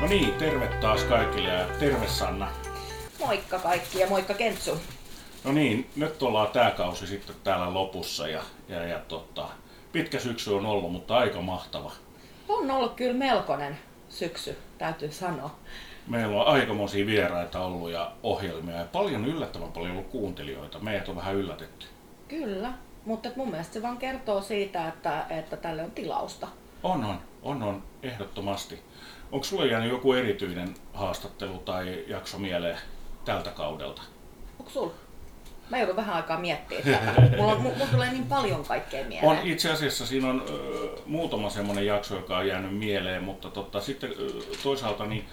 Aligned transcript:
No 0.00 0.06
niin, 0.06 0.34
terve 0.34 0.66
taas 0.66 1.04
kaikille 1.04 1.48
ja 1.48 1.66
terve 1.78 2.08
Sanna. 2.08 2.48
Moikka 3.18 3.58
kaikki 3.58 3.98
ja 3.98 4.06
moikka 4.06 4.34
Kentsu. 4.34 4.80
No 5.44 5.52
niin, 5.52 5.90
nyt 5.96 6.22
ollaan 6.22 6.48
tää 6.48 6.70
kausi 6.70 7.06
sitten 7.06 7.36
täällä 7.44 7.74
lopussa 7.74 8.28
ja, 8.28 8.42
ja, 8.68 8.84
ja 8.84 8.98
tota, 8.98 9.48
pitkä 9.92 10.18
syksy 10.18 10.54
on 10.54 10.66
ollut, 10.66 10.92
mutta 10.92 11.16
aika 11.16 11.40
mahtava. 11.40 11.92
On 12.48 12.70
ollut 12.70 12.94
kyllä 12.94 13.14
melkoinen 13.14 13.78
syksy, 14.08 14.58
täytyy 14.78 15.12
sanoa. 15.12 15.50
Meillä 16.06 16.42
on 16.42 16.46
aikamoisia 16.46 17.06
vieraita 17.06 17.60
ollut 17.60 17.90
ja 17.90 18.12
ohjelmia 18.22 18.76
ja 18.76 18.84
paljon 18.92 19.24
yllättävän 19.24 19.72
paljon 19.72 19.92
ollut 19.92 20.10
kuuntelijoita. 20.10 20.78
Meidät 20.78 21.08
on 21.08 21.16
vähän 21.16 21.34
yllätetty. 21.34 21.86
Kyllä, 22.28 22.72
mutta 23.04 23.28
mun 23.36 23.50
mielestä 23.50 23.74
se 23.74 23.82
vaan 23.82 23.96
kertoo 23.98 24.42
siitä, 24.42 24.88
että, 24.88 25.26
että 25.30 25.56
tälle 25.56 25.82
on 25.82 25.90
tilausta. 25.90 26.48
On, 26.82 27.04
on, 27.04 27.18
on, 27.42 27.62
on, 27.62 27.82
ehdottomasti. 28.02 28.85
Onko 29.32 29.44
sulla 29.44 29.66
jäänyt 29.66 29.90
joku 29.90 30.12
erityinen 30.12 30.74
haastattelu 30.94 31.58
tai 31.58 32.04
jakso 32.06 32.38
mieleen 32.38 32.78
tältä 33.24 33.50
kaudelta? 33.50 34.02
Onko 34.58 34.70
sulla? 34.70 34.92
Mä 35.70 35.78
joudun 35.78 35.96
vähän 35.96 36.16
aikaa 36.16 36.38
miettimään 36.40 37.14
tätä. 37.14 37.36
Mulla, 37.42 37.58
mulla 37.58 37.86
tulee 37.92 38.12
niin 38.12 38.26
paljon 38.26 38.64
kaikkea 38.64 39.04
mieleen. 39.04 39.28
On 39.28 39.46
itse 39.46 39.70
asiassa 39.72 40.06
siinä 40.06 40.28
on 40.28 40.44
ö, 40.48 40.88
muutama 41.06 41.50
semmoinen 41.50 41.86
jakso, 41.86 42.16
joka 42.16 42.38
on 42.38 42.46
jäänyt 42.46 42.78
mieleen, 42.78 43.22
mutta 43.24 43.50
totta, 43.50 43.80
sitten 43.80 44.10
ö, 44.10 44.42
toisaalta 44.62 45.06
niin 45.06 45.24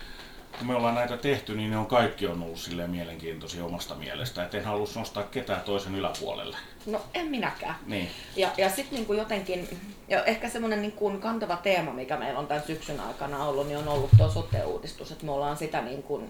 kun 0.58 0.68
me 0.68 0.76
ollaan 0.76 0.96
näitä 0.96 1.18
tehty, 1.18 1.56
niin 1.56 1.72
ne 1.72 1.78
on 1.78 1.86
kaikki 1.86 2.28
on 2.28 2.44
ollut 2.44 2.60
silleen 2.60 2.90
mielenkiintoisia 2.90 3.66
omasta 3.66 3.96
mielestä. 3.96 4.44
Et 4.44 4.56
en 4.56 4.66
halua 4.66 4.88
nostaa 4.96 5.24
ketään 5.24 5.62
toisen 5.62 5.96
yläpuolelle. 5.96 6.58
No 6.86 7.02
en 7.14 7.28
minäkään. 7.28 7.76
Niin. 7.86 8.10
Ja, 8.36 8.50
ja 8.58 8.70
sitten 8.70 8.96
niinku 8.96 9.14
jotenkin, 9.14 9.68
ja 10.08 10.24
ehkä 10.24 10.50
semmoinen 10.50 10.82
niinku 10.82 11.18
kantava 11.20 11.56
teema, 11.56 11.94
mikä 11.94 12.18
meillä 12.18 12.40
on 12.40 12.48
tämän 12.48 12.64
syksyn 12.64 13.00
aikana 13.00 13.46
ollut, 13.46 13.68
niin 13.68 13.78
on 13.78 13.88
ollut 13.88 14.10
tuo 14.18 14.30
sote-uudistus. 14.30 15.12
Että 15.12 15.26
me 15.26 15.32
ollaan 15.32 15.58
sitä 15.58 15.82
niinku 15.82 16.30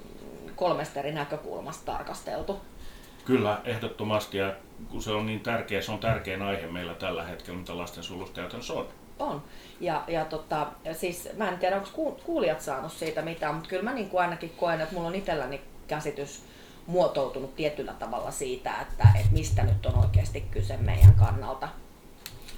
kolmesta 0.56 1.00
eri 1.00 1.12
näkökulmasta 1.12 1.92
tarkasteltu. 1.92 2.60
Kyllä, 3.26 3.62
ehdottomasti. 3.66 4.38
Ja 4.38 4.54
kun 4.90 5.04
se 5.04 5.12
on 5.12 5.26
niin 5.26 5.40
tärkeä, 5.40 5.82
se 5.82 5.92
on 5.92 6.00
tärkein 6.00 6.42
aihe 6.42 6.68
meillä 6.68 6.94
tällä 6.94 7.24
hetkellä, 7.24 7.60
mitä 7.60 7.78
lastensuojelussa 7.78 8.36
käytännössä 8.36 8.74
on. 8.74 8.88
On. 9.20 9.44
Ja, 9.80 10.04
ja 10.08 10.26
tota, 10.26 10.68
siis 10.94 11.30
mä 11.38 11.50
en 11.50 11.58
tiedä, 11.60 11.76
onko 11.76 12.20
kuulijat 12.26 12.62
saanut 12.62 12.92
siitä 12.92 13.22
mitään, 13.22 13.56
mutta 13.56 13.70
kyllä 13.70 13.84
mä 13.84 13.94
niin 13.94 14.10
kuin 14.10 14.22
ainakin 14.22 14.50
koen, 14.50 14.82
että 14.82 14.96
mulla 14.96 15.08
on 15.08 15.16
itselläni 15.16 15.62
käsitys 15.88 16.44
muotoutunut 16.88 17.56
tietyllä 17.56 17.94
tavalla 17.94 18.32
siitä, 18.32 18.72
että, 18.82 19.08
että 19.20 19.34
mistä 19.34 19.64
nyt 19.64 19.86
on 19.86 19.98
oikeasti 19.98 20.42
kyse 20.42 20.78
meidän 20.78 21.14
kannalta. 21.14 21.70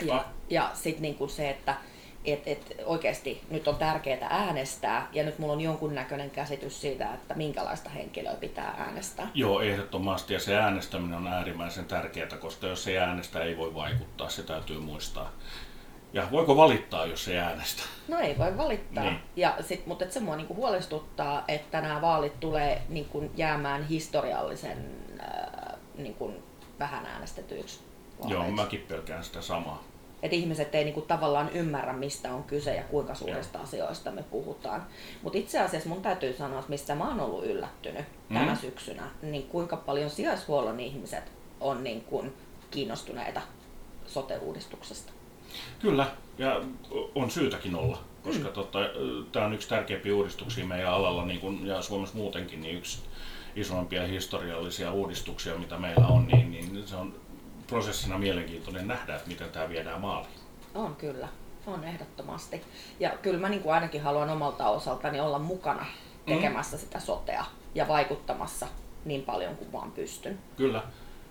Ja, 0.05 0.15
Ah. 0.15 0.25
ja 0.49 0.71
sitten 0.73 1.01
niin 1.01 1.15
kuin 1.15 1.29
se, 1.29 1.49
että 1.49 1.75
et, 2.25 2.41
et 2.45 2.75
oikeasti 2.85 3.43
nyt 3.49 3.67
on 3.67 3.75
tärkeää 3.75 4.27
äänestää 4.29 5.07
ja 5.13 5.23
nyt 5.23 5.39
mulla 5.39 5.53
on 5.53 5.61
jonkunnäköinen 5.61 6.31
käsitys 6.31 6.81
siitä, 6.81 7.13
että 7.13 7.33
minkälaista 7.33 7.89
henkilöä 7.89 8.33
pitää 8.33 8.75
äänestää. 8.77 9.27
Joo, 9.33 9.61
ehdottomasti. 9.61 10.33
Ja 10.33 10.39
se 10.39 10.55
äänestäminen 10.55 11.17
on 11.17 11.27
äärimmäisen 11.27 11.85
tärkeää, 11.85 12.37
koska 12.39 12.67
jos 12.67 12.87
ei 12.87 12.97
äänestä, 12.97 13.43
ei 13.43 13.57
voi 13.57 13.73
vaikuttaa. 13.73 14.29
Se 14.29 14.43
täytyy 14.43 14.79
muistaa. 14.79 15.31
Ja 16.15 16.27
voiko 16.31 16.57
valittaa, 16.57 17.05
jos 17.05 17.27
ei 17.27 17.37
äänestä? 17.37 17.83
No 18.07 18.19
ei 18.19 18.37
voi 18.37 18.57
valittaa. 18.57 19.03
Niin. 19.03 19.19
Ja 19.35 19.55
sit, 19.61 19.85
mutta 19.87 20.05
et 20.05 20.11
se 20.11 20.19
mua 20.19 20.35
niinku 20.35 20.55
huolestuttaa, 20.55 21.43
että 21.47 21.81
nämä 21.81 22.01
vaalit 22.01 22.39
tulee 22.39 22.81
niinku 22.89 23.23
jäämään 23.35 23.87
historiallisen 23.87 24.77
äh, 25.21 25.75
niinku 25.97 26.33
vähän 26.79 27.05
äänestetyiksi 27.05 27.79
Joo, 28.19 28.29
vaaleiksi. 28.29 28.55
mäkin 28.55 28.85
pelkään 28.87 29.23
sitä 29.23 29.41
samaa. 29.41 29.83
Et 30.23 30.33
ihmiset 30.33 30.75
ei 30.75 30.83
niinku 30.83 31.01
tavallaan 31.01 31.49
ymmärrä, 31.49 31.93
mistä 31.93 32.33
on 32.33 32.43
kyse 32.43 32.75
ja 32.75 32.83
kuinka 32.83 33.15
suurista 33.15 33.59
asioista 33.59 34.11
me 34.11 34.23
puhutaan. 34.23 34.85
Mutta 35.23 35.37
itse 35.37 35.59
asiassa 35.59 35.89
mun 35.89 36.01
täytyy 36.01 36.33
sanoa, 36.33 36.59
että 36.59 36.69
mistä 36.69 36.95
mä 36.95 37.07
oon 37.07 37.19
ollut 37.19 37.45
yllättynyt 37.45 38.05
Mm. 38.29 38.37
tänä 38.39 38.55
syksynä, 38.55 39.03
niin 39.21 39.43
kuinka 39.47 39.77
paljon 39.77 40.09
sijaishuollon 40.09 40.79
ihmiset 40.79 41.23
on 41.61 41.83
niin 41.83 42.01
kuin 42.01 42.33
kiinnostuneita 42.71 43.41
sote-uudistuksesta. 44.07 45.11
Kyllä, 45.79 46.07
ja 46.37 46.61
on 47.15 47.31
syytäkin 47.31 47.75
olla, 47.75 47.97
koska 48.23 48.47
mm. 48.47 48.53
tota, 48.53 48.79
tämä 49.31 49.45
on 49.45 49.53
yksi 49.53 49.69
tärkeimpiä 49.69 50.15
uudistuksia 50.15 50.65
meidän 50.65 50.93
alalla 50.93 51.25
niin 51.25 51.39
kun, 51.39 51.67
ja 51.67 51.81
Suomessa 51.81 52.17
muutenkin, 52.17 52.61
niin 52.61 52.77
yksi 52.77 52.99
isoimpia 53.55 54.07
historiallisia 54.07 54.91
uudistuksia, 54.91 55.55
mitä 55.57 55.77
meillä 55.77 56.07
on, 56.07 56.27
niin, 56.27 56.51
niin 56.51 56.87
se 56.87 56.95
on 56.95 57.15
prosessina 57.67 58.17
mielenkiintoinen 58.17 58.87
nähdä, 58.87 59.15
että 59.15 59.27
miten 59.27 59.49
tämä 59.49 59.69
viedään 59.69 60.01
maaliin. 60.01 60.39
On 60.75 60.95
kyllä, 60.95 61.27
on 61.67 61.83
ehdottomasti. 61.83 62.61
Ja 62.99 63.17
kyllä 63.21 63.39
mä 63.39 63.49
niin 63.49 63.61
kuin 63.61 63.73
ainakin 63.73 64.01
haluan 64.01 64.29
omalta 64.29 64.69
osaltani 64.69 65.19
olla 65.19 65.39
mukana 65.39 65.85
tekemässä 66.25 66.77
sitä 66.77 66.99
sotea 66.99 67.45
ja 67.75 67.87
vaikuttamassa 67.87 68.67
niin 69.05 69.21
paljon 69.21 69.57
kuin 69.57 69.71
vaan 69.71 69.91
pystyn. 69.91 70.39
Kyllä, 70.57 70.83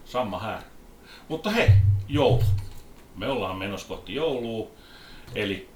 samma 0.04 0.38
här. 0.38 0.62
Mutta 1.28 1.50
hei, 1.50 1.68
joulu. 2.08 2.42
Me 3.16 3.28
ollaan 3.28 3.56
menossa 3.56 3.88
kohti 3.88 4.14
joulua, 4.14 4.70
eli 5.34 5.68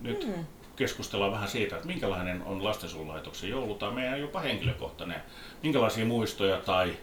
nyt 0.00 0.26
mm. 0.26 0.46
keskustellaan 0.76 1.32
vähän 1.32 1.48
siitä, 1.48 1.76
että 1.76 1.88
minkälainen 1.88 2.42
on 2.42 2.64
lastensuojelulaitoksen 2.64 3.50
joulu 3.50 3.74
tai 3.74 3.90
meidän 3.90 4.20
jopa 4.20 4.40
henkilökohtainen. 4.40 5.22
Minkälaisia 5.62 6.04
muistoja 6.04 6.56
tai 6.56 6.96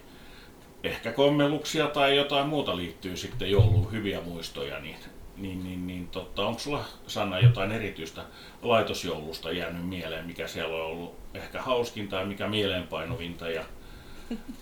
ehkä 0.82 1.12
kommelluksia 1.12 1.86
tai 1.86 2.16
jotain 2.16 2.48
muuta 2.48 2.76
liittyy 2.76 3.16
sitten 3.16 3.50
jouluun, 3.50 3.92
hyviä 3.92 4.20
muistoja, 4.20 4.78
niin, 4.78 4.96
niin, 5.36 5.64
niin, 5.64 5.86
niin 5.86 6.08
tota, 6.08 6.46
onko 6.46 6.60
sulla 6.60 6.84
Sanna 7.06 7.40
jotain 7.40 7.72
erityistä 7.72 8.22
laitosjoulusta 8.62 9.52
jäänyt 9.52 9.88
mieleen, 9.88 10.26
mikä 10.26 10.46
siellä 10.48 10.76
on 10.76 10.82
ollut 10.82 11.14
ehkä 11.34 11.62
hauskin 11.62 12.08
tai 12.08 12.26
mikä 12.26 12.48
mieleenpainuvinta 12.48 13.48
ja 13.48 13.64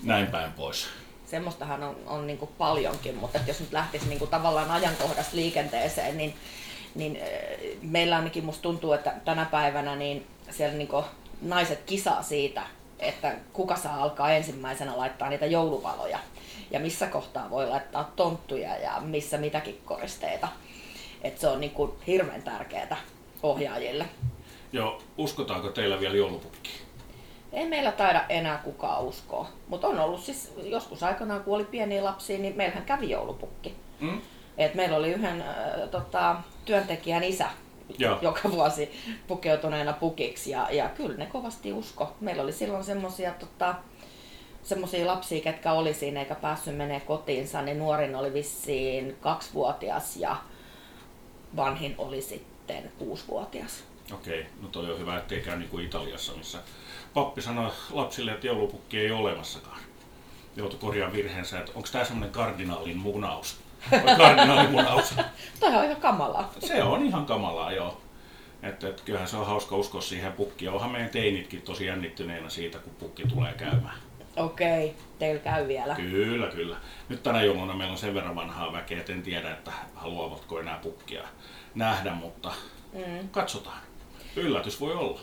näin 0.02 0.26
päin 0.26 0.52
pois? 0.52 0.88
Semmoistahan 1.32 1.82
on, 1.82 1.96
on 2.06 2.26
niin 2.26 2.38
kuin 2.38 2.50
paljonkin, 2.58 3.16
mutta 3.16 3.38
että 3.38 3.50
jos 3.50 3.60
nyt 3.60 3.72
lähtisi 3.72 4.08
niin 4.08 4.18
kuin 4.18 4.30
tavallaan 4.30 4.70
ajankohdasta 4.70 5.36
liikenteeseen, 5.36 6.16
niin, 6.16 6.34
niin 6.94 7.18
meillä 7.82 8.16
ainakin 8.16 8.44
musta 8.44 8.62
tuntuu, 8.62 8.92
että 8.92 9.14
tänä 9.24 9.44
päivänä 9.44 9.96
niin 9.96 10.26
siellä 10.50 10.76
niin 10.76 10.88
kuin 10.88 11.04
naiset 11.42 11.82
kisaa 11.86 12.22
siitä, 12.22 12.62
että 12.98 13.36
kuka 13.52 13.76
saa 13.76 14.02
alkaa 14.02 14.32
ensimmäisenä 14.32 14.96
laittaa 14.96 15.28
niitä 15.28 15.46
jouluvaloja 15.46 16.18
ja 16.70 16.80
missä 16.80 17.06
kohtaa 17.06 17.50
voi 17.50 17.68
laittaa 17.68 18.12
tonttuja 18.16 18.76
ja 18.76 19.00
missä 19.00 19.38
mitäkin 19.38 19.80
koristeita. 19.84 20.48
Et 21.22 21.38
se 21.38 21.48
on 21.48 21.60
niin 21.60 21.72
kuin 21.72 21.92
hirveän 22.06 22.42
tärkeää 22.42 22.96
ohjaajille. 23.42 24.08
Joo, 24.72 25.02
uskotaanko 25.18 25.68
teillä 25.68 26.00
vielä 26.00 26.16
joulupukki? 26.16 26.70
Ei 27.52 27.68
meillä 27.68 27.92
taida 27.92 28.24
enää 28.28 28.58
kukaan 28.58 29.02
uskoa, 29.02 29.48
mutta 29.68 29.86
on 29.86 30.00
ollut 30.00 30.20
siis 30.20 30.52
joskus 30.62 31.02
aikanaan, 31.02 31.44
kun 31.44 31.54
oli 31.54 31.64
pieniä 31.64 32.04
lapsia, 32.04 32.38
niin 32.38 32.56
meillähän 32.56 32.84
kävi 32.84 33.10
joulupukki. 33.10 33.74
Mm? 34.00 34.20
Et 34.58 34.74
meillä 34.74 34.96
oli 34.96 35.12
yhden 35.12 35.40
äh, 35.40 35.88
tota, 35.90 36.36
työntekijän 36.64 37.24
isä, 37.24 37.50
Joo. 37.98 38.18
joka 38.22 38.50
vuosi 38.50 38.90
pukeutuneena 39.26 39.92
pukiksi 39.92 40.50
ja, 40.50 40.68
ja 40.70 40.88
kyllä 40.88 41.16
ne 41.16 41.26
kovasti 41.26 41.72
usko. 41.72 42.12
Meillä 42.20 42.42
oli 42.42 42.52
silloin 42.52 42.84
semmoisia 42.84 43.32
tota, 43.32 43.74
semmosia 44.62 45.06
lapsia, 45.06 45.42
ketkä 45.42 45.72
oli 45.72 45.94
siinä 45.94 46.20
eikä 46.20 46.34
päässyt 46.34 46.76
menee 46.76 47.00
kotiinsa, 47.00 47.62
niin 47.62 47.78
nuorin 47.78 48.16
oli 48.16 48.32
vissiin 48.32 49.16
kaksivuotias 49.20 50.16
ja 50.16 50.36
vanhin 51.56 51.94
oli 51.98 52.22
sitten 52.22 52.92
kuusivuotias. 52.98 53.84
Okei, 54.12 54.46
no 54.62 54.68
toi 54.68 54.92
on 54.92 54.98
hyvä, 54.98 55.18
ettei 55.18 55.40
käy 55.40 55.56
niin 55.58 55.68
kuin 55.70 55.84
Italiassa, 55.86 56.32
missä 56.32 56.58
pappi 57.14 57.42
sanoi 57.42 57.70
lapsille, 57.90 58.32
että 58.32 58.46
joulupukki 58.46 58.98
ei 58.98 59.10
ole 59.10 59.20
olemassakaan. 59.20 59.78
Joutui 60.56 60.78
korjaamaan 60.78 61.16
virheensä, 61.16 61.58
että 61.58 61.72
onko 61.74 61.88
tämä 61.92 62.04
semmoinen 62.04 62.32
kardinaalin 62.32 62.96
munaus? 62.96 63.56
Vai 63.92 64.16
Kardinaalin 64.26 64.70
munaus. 64.70 65.14
Toi 65.60 65.74
on 65.76 65.84
ihan 65.84 65.96
kamalaa. 65.96 66.52
Se 66.58 66.82
on 66.82 67.04
ihan 67.06 67.26
kamalaa, 67.26 67.72
joo. 67.72 68.00
Että, 68.62 68.88
että 68.88 69.02
kyllähän 69.04 69.28
se 69.28 69.36
on 69.36 69.46
hauska 69.46 69.76
uskoa 69.76 70.00
siihen 70.00 70.32
pukkiin. 70.32 70.70
Onhan 70.70 70.90
meidän 70.90 71.10
teinitkin 71.10 71.62
tosi 71.62 71.86
jännittyneenä 71.86 72.48
siitä, 72.48 72.78
kun 72.78 72.94
pukki 72.94 73.22
tulee 73.26 73.52
käymään. 73.52 73.96
Okei, 74.36 74.94
teillä 75.18 75.40
käy 75.40 75.68
vielä. 75.68 75.94
Kyllä, 75.94 76.46
kyllä. 76.46 76.76
Nyt 77.08 77.22
tänä 77.22 77.42
jouluna 77.42 77.74
meillä 77.74 77.92
on 77.92 77.98
sen 77.98 78.14
verran 78.14 78.34
vanhaa 78.36 78.72
väkeä, 78.72 78.98
että 79.00 79.12
en 79.12 79.22
tiedä, 79.22 79.50
että 79.50 79.72
haluavatko 79.94 80.60
enää 80.60 80.78
pukkia 80.78 81.22
nähdä, 81.74 82.10
mutta 82.14 82.52
Mm. 82.92 83.28
katsotaan. 83.30 83.78
Yllätys 84.36 84.80
voi 84.80 84.94
olla. 84.94 85.20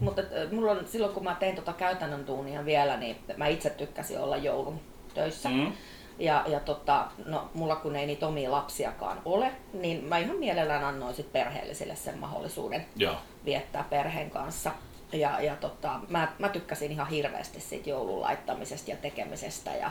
Mutta 0.00 0.22
äh, 0.22 0.50
mulla 0.50 0.72
on, 0.72 0.86
silloin 0.86 1.14
kun 1.14 1.24
mä 1.24 1.34
tein 1.34 1.56
tota 1.56 1.72
käytännön 1.72 2.24
tuunia 2.24 2.64
vielä, 2.64 2.96
niin 2.96 3.16
mä 3.36 3.46
itse 3.46 3.70
tykkäsin 3.70 4.18
olla 4.18 4.36
joulun 4.36 4.80
töissä. 5.14 5.48
Mm. 5.48 5.72
Ja, 6.18 6.44
ja 6.46 6.60
tota, 6.60 7.06
no, 7.26 7.50
mulla 7.54 7.76
kun 7.76 7.96
ei 7.96 8.06
niitä 8.06 8.26
omia 8.26 8.52
lapsiakaan 8.52 9.18
ole, 9.24 9.52
niin 9.72 10.04
mä 10.04 10.18
ihan 10.18 10.36
mielellään 10.36 10.84
annoin 10.84 11.14
sit 11.14 11.32
perheellisille 11.32 11.96
sen 11.96 12.18
mahdollisuuden 12.18 12.86
Joo. 12.96 13.14
viettää 13.44 13.84
perheen 13.90 14.30
kanssa. 14.30 14.70
Ja, 15.12 15.40
ja 15.40 15.56
tota, 15.56 16.00
mä, 16.08 16.32
mä 16.38 16.48
tykkäsin 16.48 16.92
ihan 16.92 17.08
hirveästi 17.08 17.60
siitä 17.60 17.90
joulun 17.90 18.20
laittamisesta 18.20 18.90
ja 18.90 18.96
tekemisestä. 18.96 19.70
Ja, 19.70 19.90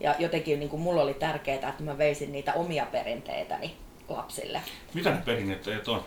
ja 0.00 0.14
jotenkin 0.18 0.60
niin 0.60 0.68
kuin 0.70 0.82
mulla 0.82 1.02
oli 1.02 1.14
tärkeää, 1.14 1.68
että 1.68 1.82
mä 1.82 1.98
veisin 1.98 2.32
niitä 2.32 2.52
omia 2.52 2.86
perinteitäni 2.86 3.76
lapsille. 4.08 4.60
Mitä 4.94 5.10
ne 5.10 5.22
perinteet 5.24 5.88
on? 5.88 6.04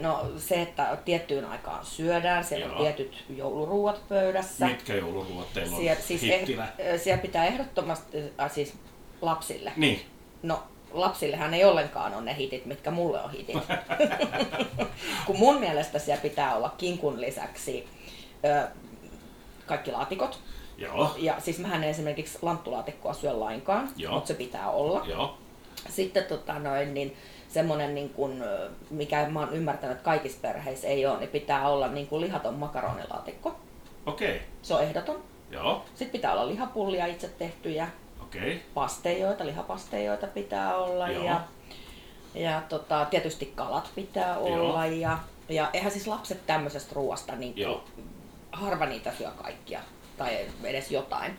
No 0.00 0.26
se, 0.36 0.62
että 0.62 0.96
tiettyyn 1.04 1.44
aikaan 1.44 1.86
syödään, 1.86 2.44
siellä 2.44 2.66
Joo. 2.66 2.74
on 2.76 2.82
tietyt 2.82 3.24
jouluruuat 3.36 4.08
pöydässä. 4.08 4.66
Mitkä 4.66 4.94
jouluruuat 4.94 5.52
teillä 5.54 5.76
on 5.76 5.82
Siellä, 5.82 6.02
siis 6.02 6.22
hittinä? 6.22 6.68
eh, 6.78 7.00
siellä 7.00 7.22
pitää 7.22 7.46
ehdottomasti, 7.46 8.18
äh, 8.40 8.52
siis 8.52 8.74
lapsille. 9.22 9.72
Niin, 9.76 10.00
No 10.42 10.62
lapsillehän 10.92 11.54
ei 11.54 11.64
ollenkaan 11.64 12.14
ole 12.14 12.22
ne 12.24 12.36
hitit, 12.36 12.66
mitkä 12.66 12.90
mulle 12.90 13.20
on 13.22 13.30
hitit. 13.30 13.56
Kun 15.26 15.38
mun 15.38 15.60
mielestä 15.60 15.98
siellä 15.98 16.22
pitää 16.22 16.56
olla 16.56 16.74
kinkun 16.78 17.20
lisäksi 17.20 17.86
ö, 18.44 18.68
kaikki 19.66 19.92
laatikot. 19.92 20.40
joo, 20.78 21.14
Ja 21.18 21.34
siis 21.40 21.58
mähän 21.58 21.84
en 21.84 21.90
esimerkiksi 21.90 22.38
lanttulaatikkoa 22.42 23.12
syö 23.14 23.40
lainkaan, 23.40 23.90
Joo. 23.96 24.12
mutta 24.14 24.28
se 24.28 24.34
pitää 24.34 24.70
olla. 24.70 25.04
joo, 25.06 25.38
Sitten 25.88 26.24
tota 26.24 26.58
noin, 26.58 26.94
niin 26.94 27.16
semmoinen, 27.48 27.94
niin 27.94 28.10
kun, 28.10 28.42
ö, 28.42 28.70
mikä 28.90 29.28
mä 29.28 29.40
oon 29.40 29.52
ymmärtänyt, 29.52 29.92
että 29.96 30.04
kaikissa 30.04 30.38
perheissä 30.42 30.88
ei 30.88 31.06
ole, 31.06 31.18
niin 31.18 31.28
pitää 31.28 31.68
olla 31.68 31.88
niin 31.88 32.06
kuin 32.06 32.20
lihaton 32.20 32.54
makaronilaatikko. 32.54 33.56
okei, 34.06 34.42
Se 34.62 34.74
on 34.74 34.82
ehdoton. 34.82 35.22
joo, 35.50 35.84
Sitten 35.94 36.12
pitää 36.12 36.32
olla 36.32 36.48
lihapullia 36.48 37.06
itse 37.06 37.28
tehtyjä, 37.28 37.88
okei, 38.22 38.62
pasteijoita, 38.74 39.46
lihapasteijoita 39.46 40.26
pitää 40.26 40.76
olla 40.76 41.08
Joo. 41.08 41.24
ja, 41.24 41.40
ja 42.34 42.62
tota, 42.68 43.04
tietysti 43.10 43.52
kalat 43.54 43.90
pitää 43.94 44.34
Joo. 44.34 44.44
olla 44.44 44.86
ja, 44.86 45.18
ja 45.48 45.70
eihän 45.72 45.92
siis 45.92 46.06
lapset 46.06 46.46
tämmöisestä 46.46 46.92
ruoasta, 46.94 47.36
niin 47.36 47.54
kuin, 47.54 47.80
harva 48.52 48.86
niitä 48.86 49.12
syö 49.18 49.30
kaikkia 49.42 49.80
tai 50.18 50.38
edes 50.64 50.90
jotain. 50.90 51.38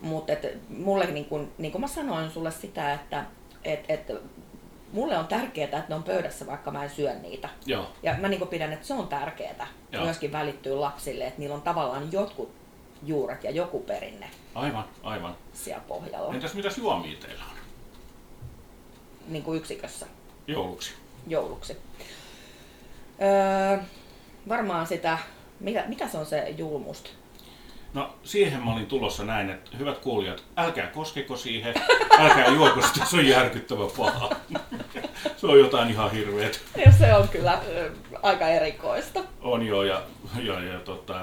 Mutta 0.00 0.32
mulle, 0.68 1.06
niin 1.06 1.24
kuin, 1.24 1.52
niin 1.58 1.72
kuin 1.72 1.80
mä 1.80 1.88
sanoin 1.88 2.30
sulle 2.30 2.50
sitä, 2.50 2.92
että 2.94 3.24
et, 3.66 3.84
et, 3.88 4.12
mulle 4.92 5.18
on 5.18 5.26
tärkeää, 5.26 5.64
että 5.64 5.84
ne 5.88 5.94
on 5.94 6.02
pöydässä, 6.02 6.46
vaikka 6.46 6.70
mä 6.70 6.84
en 6.84 6.90
syö 6.90 7.14
niitä. 7.14 7.48
joo, 7.66 7.90
Ja 8.02 8.14
mä 8.18 8.28
niin 8.28 8.48
pidän, 8.48 8.72
että 8.72 8.86
se 8.86 8.94
on 8.94 9.08
tärkeää 9.08 9.66
Joo. 9.92 10.04
myöskin 10.04 10.32
välittyy 10.32 10.74
lapsille, 10.74 11.26
että 11.26 11.40
niillä 11.40 11.54
on 11.54 11.62
tavallaan 11.62 12.12
jotkut 12.12 12.50
juuret 13.02 13.44
ja 13.44 13.50
joku 13.50 13.80
perinne 13.80 14.30
aivan, 14.54 14.84
aivan. 15.02 15.36
siellä 15.52 15.82
pohjalla, 15.88 16.34
Entäs 16.34 16.54
mitäs 16.54 16.78
juomia 16.78 17.16
teillä 17.20 17.44
on 17.44 17.56
niin 19.28 19.42
kuin 19.42 19.58
yksikössä. 19.58 20.06
jouluksi? 20.46 20.94
jouluksi. 21.26 21.76
Öö, 23.22 23.78
varmaan 24.48 24.86
sitä, 24.86 25.18
mikä, 25.60 25.84
mikä 25.88 26.08
se 26.08 26.18
on 26.18 26.26
se 26.26 26.48
julmust? 26.58 27.08
No 27.96 28.14
siihen 28.24 28.62
mä 28.62 28.72
olin 28.72 28.86
tulossa 28.86 29.24
näin, 29.24 29.50
että 29.50 29.76
hyvät 29.76 29.98
kuulijat, 29.98 30.44
älkää 30.56 30.86
koskeko 30.86 31.36
siihen, 31.36 31.74
älkää 32.20 32.46
juoko 32.46 32.82
sitä, 32.82 33.04
se 33.04 33.16
on 33.16 33.26
järkyttävä 33.26 33.84
paha. 33.96 34.30
Se 35.36 35.46
on 35.46 35.58
jotain 35.58 35.90
ihan 35.90 36.10
hirveet. 36.10 36.62
Ja 36.86 36.92
se 36.92 37.14
on 37.14 37.28
kyllä 37.28 37.60
ö, 37.68 37.90
aika 38.22 38.48
erikoista. 38.48 39.20
On 39.40 39.66
joo, 39.66 39.82
ja, 39.82 40.02
ja, 40.42 40.60
ja 40.60 40.78
tota, 40.78 41.14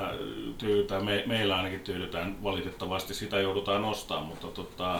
tyydytään, 0.58 1.06
me, 1.06 1.24
meillä 1.26 1.56
ainakin 1.56 1.80
tyydytään, 1.80 2.44
valitettavasti 2.44 3.14
sitä 3.14 3.40
joudutaan 3.40 3.82
nostaa, 3.82 4.22
mutta 4.22 4.48
tota, 4.48 5.00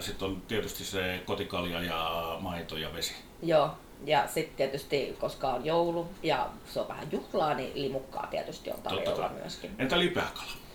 sitten 0.00 0.28
on 0.28 0.42
tietysti 0.48 0.84
se 0.84 1.20
kotikalja 1.24 1.82
ja 1.82 2.36
maito 2.40 2.76
ja 2.76 2.92
vesi. 2.94 3.14
Joo, 3.42 3.70
ja 4.04 4.26
sitten 4.26 4.56
tietysti, 4.56 5.16
koska 5.20 5.48
on 5.48 5.64
joulu 5.64 6.08
ja 6.22 6.48
se 6.68 6.80
on 6.80 6.88
vähän 6.88 7.08
juhlaa, 7.12 7.54
niin 7.54 7.72
limukkaa 7.74 8.26
tietysti 8.26 8.70
on 8.70 8.82
tarjolla 8.82 9.28
myöskin. 9.28 9.70
Entä 9.78 9.98
lipeäkala? 9.98 10.65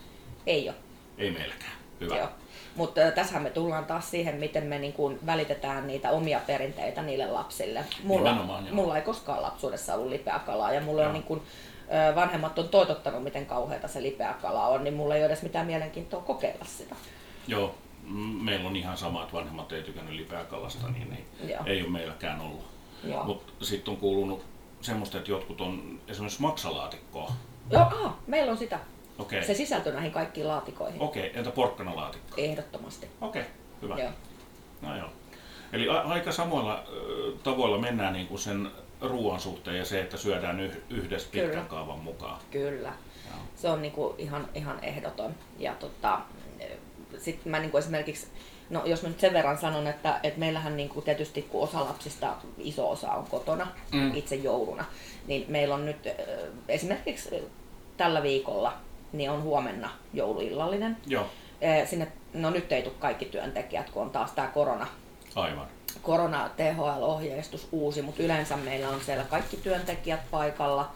Ei 0.47 0.69
ole. 0.69 0.77
Ei 1.17 1.31
meilläkään. 1.31 1.71
Hyvä. 2.01 2.17
Joo. 2.17 2.27
Mutta 2.75 3.01
tässähän 3.15 3.43
me 3.43 3.49
tullaan 3.49 3.85
taas 3.85 4.11
siihen, 4.11 4.35
miten 4.35 4.63
me 4.63 4.79
niin 4.79 4.93
kuin 4.93 5.19
välitetään 5.25 5.87
niitä 5.87 6.09
omia 6.09 6.39
perinteitä 6.47 7.01
niille 7.01 7.27
lapsille. 7.27 7.85
Mulla, 8.03 8.61
mulla 8.71 8.97
ei 8.97 9.01
koskaan 9.01 9.41
lapsuudessa 9.41 9.93
ollut 9.93 10.09
lipeäkalaa 10.09 10.73
ja 10.73 10.81
mulla 10.81 11.01
Joo. 11.01 11.07
on 11.07 11.13
niin 11.13 11.23
kuin, 11.23 11.41
vanhemmat 12.15 12.59
on 12.59 12.69
toitottanut, 12.69 13.23
miten 13.23 13.45
kauheata 13.45 13.87
se 13.87 14.01
lipeäkala 14.01 14.67
on, 14.67 14.83
niin 14.83 14.93
mulla 14.93 15.15
ei 15.15 15.21
ole 15.21 15.25
edes 15.25 15.41
mitään 15.41 15.65
mielenkiintoa 15.65 16.21
kokeilla 16.21 16.65
sitä. 16.65 16.95
Joo, 17.47 17.75
meillä 18.41 18.69
on 18.69 18.75
ihan 18.75 18.97
sama, 18.97 19.21
että 19.21 19.33
vanhemmat 19.33 19.71
ei 19.71 19.83
tykännyt 19.83 20.15
lipeäkalasta, 20.15 20.89
niin 20.89 21.13
ei, 21.13 21.49
Joo. 21.49 21.61
ei 21.65 21.81
ole 21.81 21.89
meilläkään 21.89 22.41
ollut. 22.41 22.65
Mutta 23.25 23.65
sitten 23.65 23.91
on 23.91 23.97
kuulunut 23.97 24.45
semmoista, 24.81 25.17
että 25.17 25.31
jotkut 25.31 25.61
on 25.61 25.99
esimerkiksi 26.07 26.41
maksalaatikkoa. 26.41 27.31
Joo, 27.69 27.81
ah, 27.81 28.13
meillä 28.27 28.51
on 28.51 28.57
sitä. 28.57 28.79
Okei, 29.21 29.43
Se 29.45 29.53
sisältyy 29.53 29.93
näihin 29.93 30.11
kaikkiin 30.11 30.47
laatikoihin. 30.47 31.01
okei, 31.01 31.31
entä 31.35 31.51
porkkanalaatikko? 31.51 32.35
Ehdottomasti. 32.37 33.07
Okei, 33.21 33.43
hyvä. 33.81 33.95
Joo. 33.99 34.09
No 34.81 34.97
joo. 34.97 35.09
Eli 35.73 35.89
a- 35.89 36.01
aika 36.01 36.31
samoilla 36.31 36.83
ö, 36.93 37.31
tavoilla 37.43 37.77
mennään 37.77 38.13
niin 38.13 38.27
kuin 38.27 38.39
sen 38.39 38.71
ruoan 39.01 39.39
suhteen 39.39 39.77
ja 39.77 39.85
se, 39.85 40.01
että 40.01 40.17
syödään 40.17 40.59
yh- 40.59 40.77
yhdessä 40.89 41.29
pitkän 41.31 41.49
Kyllä. 41.51 41.63
kaavan 41.63 41.99
mukaan. 41.99 42.41
Kyllä. 42.51 42.93
Joo. 43.29 43.37
Se 43.55 43.69
on 43.69 43.81
niinku 43.81 44.15
ihan, 44.17 44.49
ihan 44.55 44.79
ehdoton. 44.83 45.35
Ja 45.59 45.73
tota, 45.73 46.19
sitten 47.17 47.51
mä 47.51 47.59
niinku 47.59 47.77
esimerkiksi, 47.77 48.27
no 48.69 48.85
jos 48.85 49.01
mä 49.03 49.09
nyt 49.09 49.19
sen 49.19 49.33
verran 49.33 49.57
sanon, 49.57 49.87
että, 49.87 50.19
että 50.23 50.39
meillähän 50.39 50.77
niinku 50.77 51.01
tietysti 51.01 51.41
kun 51.41 51.63
osa 51.63 51.79
lapsista, 51.85 52.35
iso 52.57 52.89
osa 52.91 53.11
on 53.11 53.25
kotona 53.25 53.67
Mm. 53.91 54.15
itse 54.15 54.35
jouluna, 54.35 54.85
niin 55.27 55.45
meillä 55.47 55.75
on 55.75 55.85
nyt 55.85 55.97
esimerkiksi 56.67 57.29
tällä 57.97 58.23
viikolla, 58.23 58.73
niin 59.13 59.31
on 59.31 59.43
huomenna 59.43 59.89
jouluillallinen. 60.13 60.97
Joo, 61.07 61.25
Sinne, 61.85 62.11
no 62.33 62.49
nyt 62.49 62.71
ei 62.71 62.81
tule 62.81 62.93
kaikki 62.99 63.25
työntekijät, 63.25 63.89
kun 63.89 64.01
on 64.01 64.09
taas 64.09 64.31
tämä 64.31 64.47
korona, 64.47 64.87
aivan. 65.35 65.67
korona 66.01 66.49
THL-ohjeistus 66.57 67.67
uusi, 67.71 68.01
mutta 68.01 68.23
yleensä 68.23 68.57
meillä 68.57 68.89
on 68.89 69.01
siellä 69.01 69.23
kaikki 69.23 69.57
työntekijät 69.57 70.31
paikalla, 70.31 70.91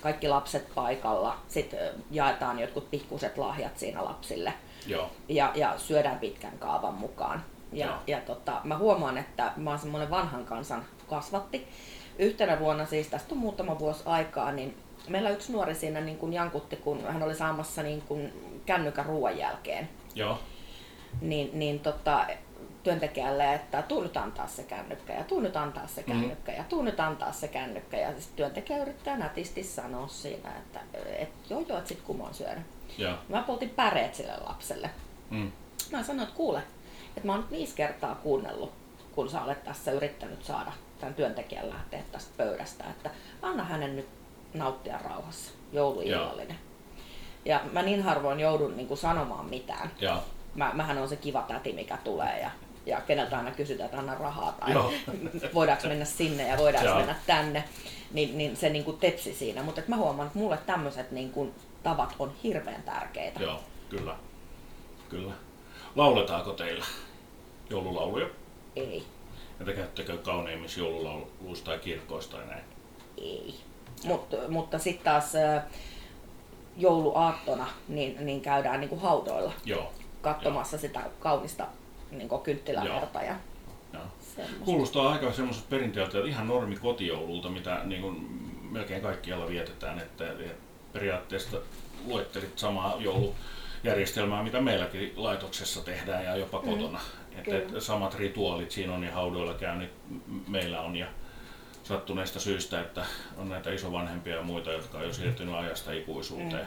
kaikki 0.00 0.28
lapset 0.28 0.74
paikalla, 0.74 1.36
sitten 1.48 1.90
jaetaan 2.10 2.58
jotkut 2.58 2.90
pikkuset 2.90 3.38
lahjat 3.38 3.78
siinä 3.78 4.04
lapsille 4.04 4.52
Joo, 4.86 5.10
ja, 5.28 5.52
ja 5.54 5.78
syödään 5.78 6.18
pitkän 6.18 6.58
kaavan 6.58 6.94
mukaan. 6.94 7.44
Ja, 7.72 7.86
Joo. 7.86 7.96
ja 8.06 8.20
tota, 8.20 8.60
mä 8.64 8.78
huomaan, 8.78 9.18
että 9.18 9.52
mä 9.56 9.70
oon 9.70 9.78
semmoinen 9.78 10.10
vanhan 10.10 10.44
kansan 10.44 10.84
kasvatti. 11.08 11.68
Yhtenä 12.18 12.58
vuonna, 12.58 12.86
siis 12.86 13.06
tästä 13.06 13.34
on 13.34 13.38
muutama 13.38 13.78
vuosi 13.78 14.02
aikaa, 14.06 14.52
niin 14.52 14.76
meillä 15.08 15.30
yksi 15.30 15.52
nuori 15.52 15.74
siinä 15.74 16.00
niin 16.00 16.18
kuin 16.18 16.32
jankutti, 16.32 16.76
kun 16.76 17.04
hän 17.06 17.22
oli 17.22 17.34
saamassa 17.34 17.82
niin 17.82 18.02
kuin 18.02 18.32
kännykän 18.66 19.06
ruoan 19.06 19.38
jälkeen 19.38 19.88
joo, 20.14 20.38
niin, 21.20 21.50
niin 21.52 21.80
tota, 21.80 22.26
työntekijälle, 22.82 23.54
että 23.54 23.82
tuu 23.82 24.02
nyt 24.02 24.16
antaa 24.16 24.46
se 24.46 24.62
kännykkä 24.62 25.12
ja 25.12 25.24
tuu 25.24 25.40
nyt 25.40 25.56
antaa 25.56 25.86
se 25.86 26.02
kännykkä 26.02 26.52
ja 26.52 26.64
tuu 26.64 26.82
nyt 26.82 27.00
antaa 27.00 27.32
se 27.32 27.48
kännykkä. 27.48 27.96
Ja 27.96 28.08
sitten 28.08 28.36
työntekijä 28.36 28.82
yrittää 28.82 29.16
nätisti 29.16 29.64
sanoa 29.64 30.08
siinä, 30.08 30.50
että 30.56 30.80
et, 31.18 31.28
joo 31.50 31.64
joo, 31.68 31.78
että 31.78 31.88
sit 31.88 32.00
kun 32.00 32.16
mä 32.16 32.24
oon 32.24 32.34
syönyt. 32.34 32.64
joo. 32.98 33.14
Mä 33.28 33.42
poltin 33.42 33.70
päreet 33.70 34.14
sille 34.14 34.32
lapselle. 34.46 34.90
Mm. 35.30 35.52
Mä 35.92 36.02
sanoin, 36.02 36.28
että 36.28 36.36
kuule, 36.36 36.62
että 37.16 37.26
mä 37.26 37.32
oon 37.32 37.40
nyt 37.40 37.50
viisi 37.50 37.74
kertaa 37.74 38.14
kuunnellut, 38.14 38.72
kun 39.14 39.30
sä 39.30 39.42
olet 39.42 39.64
tässä 39.64 39.92
yrittänyt 39.92 40.44
saada 40.44 40.72
tämän 41.00 41.14
työntekijän 41.14 41.70
lähteä 41.70 42.02
tästä 42.12 42.30
pöydästä, 42.36 42.84
että 42.90 43.10
anna 43.42 43.64
hänen 43.64 43.96
nyt 43.96 44.08
nauttia 44.54 44.98
rauhassa, 44.98 45.50
jouluillallinen. 45.72 46.58
Ja 47.44 47.60
mä 47.72 47.82
niin 47.82 48.02
harvoin 48.02 48.40
joudun 48.40 48.76
niin 48.76 48.88
kuin 48.88 48.98
sanomaan 48.98 49.46
mitään 49.46 49.90
Joo, 50.00 50.16
mä, 50.54 50.70
mähän 50.74 50.98
on 50.98 51.08
se 51.08 51.16
kiva 51.16 51.42
täti, 51.42 51.72
mikä 51.72 51.98
tulee 52.04 52.40
ja, 52.40 52.50
ja 52.86 53.00
keneltä 53.00 53.38
aina 53.38 53.50
kysytään, 53.50 53.84
että 53.86 53.98
anna 53.98 54.14
rahaa 54.14 54.52
tai 54.52 54.72
Joo. 54.72 54.92
voidaanko 55.54 55.88
mennä 55.88 56.04
sinne 56.04 56.48
ja 56.48 56.56
voidaanko 56.56 56.88
Joo. 56.88 56.98
mennä 56.98 57.16
tänne, 57.26 57.64
niin, 58.12 58.38
niin 58.38 58.56
se 58.56 58.68
niin 58.68 58.84
kuin 58.84 58.98
tepsi 58.98 59.34
siinä. 59.34 59.62
Mutta 59.62 59.82
mä 59.88 59.96
huomaan, 59.96 60.26
että 60.26 60.38
mulle 60.38 60.58
tämmöiset 60.66 61.10
niin 61.10 61.30
kuin 61.32 61.54
tavat 61.82 62.14
on 62.18 62.32
hirveän 62.42 62.82
tärkeitä. 62.82 63.42
joo, 63.42 63.60
kyllä. 63.88 64.16
Kyllä. 65.08 65.32
Lauletaanko 65.96 66.52
teillä 66.52 66.84
joululauluja? 67.70 68.26
Ei, 68.76 69.04
Entä 69.60 69.72
käyttekö 69.72 70.18
kauneimmissa 70.18 70.80
joululauluista 70.80 71.64
tai 71.64 71.78
kirkoista 71.78 72.36
tai 72.36 72.46
näin? 72.46 72.64
ei. 73.18 73.54
Mut, 74.04 74.34
mutta 74.48 74.78
sitten 74.78 75.04
taas 75.04 75.32
jouluaattona 76.76 77.66
niin, 77.88 78.26
niin 78.26 78.40
käydään 78.40 78.80
niin 78.80 78.88
kuin 78.88 79.00
haudoilla 79.00 79.52
Joo. 79.64 79.92
katsomassa 80.22 80.78
sitä 80.78 81.00
kaunista 81.20 81.66
niin 82.10 82.28
kuin 82.28 82.42
kynttiläverta 82.42 83.22
ja 83.22 83.34
Joo. 83.92 84.02
semmoista. 84.36 84.64
Kuulostaa 84.64 85.12
aika 85.12 85.32
semmoiselta 85.32 85.68
perinteeltä, 85.70 86.18
että 86.18 86.30
ihan 86.30 86.48
normi 86.48 86.76
kotijoululta, 86.76 87.48
mitä 87.48 87.80
niin 87.84 88.02
kuin 88.02 88.16
melkein 88.70 89.02
kaikkialla 89.02 89.48
vietetään, 89.48 89.98
että 89.98 90.30
että 90.30 90.54
periaatteessa 90.92 91.56
luettelit 92.06 92.58
samaa 92.58 92.96
joulujärjestelmää, 92.98 94.42
mitä 94.42 94.60
meilläkin 94.60 95.12
laitoksessa 95.16 95.84
tehdään 95.84 96.24
ja 96.24 96.36
jopa 96.36 96.58
kotona. 96.58 97.00
Että, 97.30 97.42
kyllä. 97.42 97.58
että 97.58 97.80
samat 97.80 98.14
rituaalit 98.14 98.70
siinä 98.70 98.94
on 98.94 99.04
ja 99.04 99.12
haudoilla 99.12 99.54
käynnit 99.54 99.90
m- 100.08 100.50
meillä 100.50 100.80
on 100.80 100.96
ja 100.96 101.06
sattuneista 101.90 102.40
syistä, 102.40 102.80
että 102.80 103.04
on 103.36 103.48
näitä 103.48 103.70
isovanhempia 103.72 104.36
ja 104.36 104.42
muita, 104.42 104.72
jotka 104.72 104.98
on 104.98 105.04
jo 105.04 105.12
siirtynyt 105.12 105.54
ajasta 105.54 105.92
ikuisuuteen. 105.92 106.66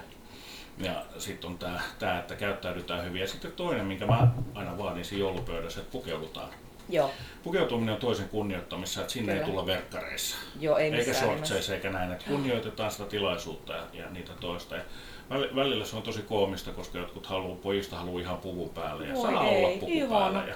Ja 0.77 1.05
sitten 1.17 1.49
on 1.49 1.57
tämä, 1.57 1.81
tää, 1.99 2.19
että 2.19 2.35
käyttäydytään 2.35 3.05
hyvin. 3.05 3.21
Ja 3.21 3.27
sitten 3.27 3.51
toinen, 3.51 3.85
minkä 3.85 4.05
mä 4.05 4.27
aina 4.53 4.77
vaadin 4.77 5.05
siinä 5.05 5.19
joulupöydässä, 5.19 5.79
että 5.79 5.91
pukeudutaan 5.91 6.49
Joo, 6.89 7.11
Pukeutuminen 7.43 7.93
on 7.93 7.99
toisen 7.99 8.29
kunnioittamissa, 8.29 9.01
että 9.01 9.13
sinne 9.13 9.31
Kyllä. 9.31 9.45
ei 9.45 9.51
tulla 9.51 9.65
verkkareissa. 9.65 10.37
joo 10.59 10.77
ei 10.77 10.93
Eikä 10.93 11.13
shortseissa 11.13 11.73
eikä 11.73 11.89
näin, 11.89 12.11
että 12.11 12.25
kunnioitetaan 12.25 12.91
sitä 12.91 13.05
tilaisuutta 13.05 13.73
ja, 13.73 13.83
ja 13.93 14.09
niitä 14.09 14.31
toista. 14.39 14.75
Ja 14.75 14.81
väl- 15.29 15.55
välillä 15.55 15.85
se 15.85 15.95
on 15.95 16.01
tosi 16.03 16.21
koomista, 16.21 16.71
koska 16.71 16.97
jotkut 16.97 17.27
haluu, 17.27 17.55
pojista 17.55 17.95
haluaa 17.95 18.21
ihan 18.21 18.37
puvun 18.37 18.69
päälle 18.69 19.07
ja 19.07 19.13
Voi 19.13 19.31
saa 19.31 19.47
ei, 19.47 19.65
olla 19.65 19.79
puku 19.79 19.91
ihana. 19.91 20.19
päällä 20.19 20.43
ja, 20.47 20.55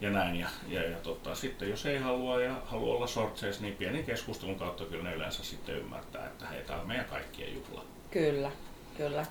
ja 0.00 0.10
näin. 0.10 0.36
Ja, 0.36 0.48
ja, 0.68 0.88
ja 0.90 0.96
tota, 0.96 1.34
sitten 1.34 1.70
jos 1.70 1.86
ei 1.86 1.98
halua 1.98 2.40
ja 2.40 2.54
haluaa 2.64 2.96
olla 2.96 3.06
shortseissa, 3.06 3.62
niin 3.62 3.76
pienen 3.76 4.04
keskustelun 4.04 4.58
kautta 4.58 4.84
kyllä 4.84 5.04
ne 5.04 5.14
yleensä 5.14 5.44
sitten 5.44 5.74
ymmärtää, 5.74 6.26
että 6.26 6.46
hei, 6.46 6.62
tämä 6.62 6.80
on 6.80 6.86
meidän 6.86 7.06
kaikkien 7.06 7.54
juhla. 7.54 7.84
Kyllä, 8.10 8.50
kyllä. 8.96 9.26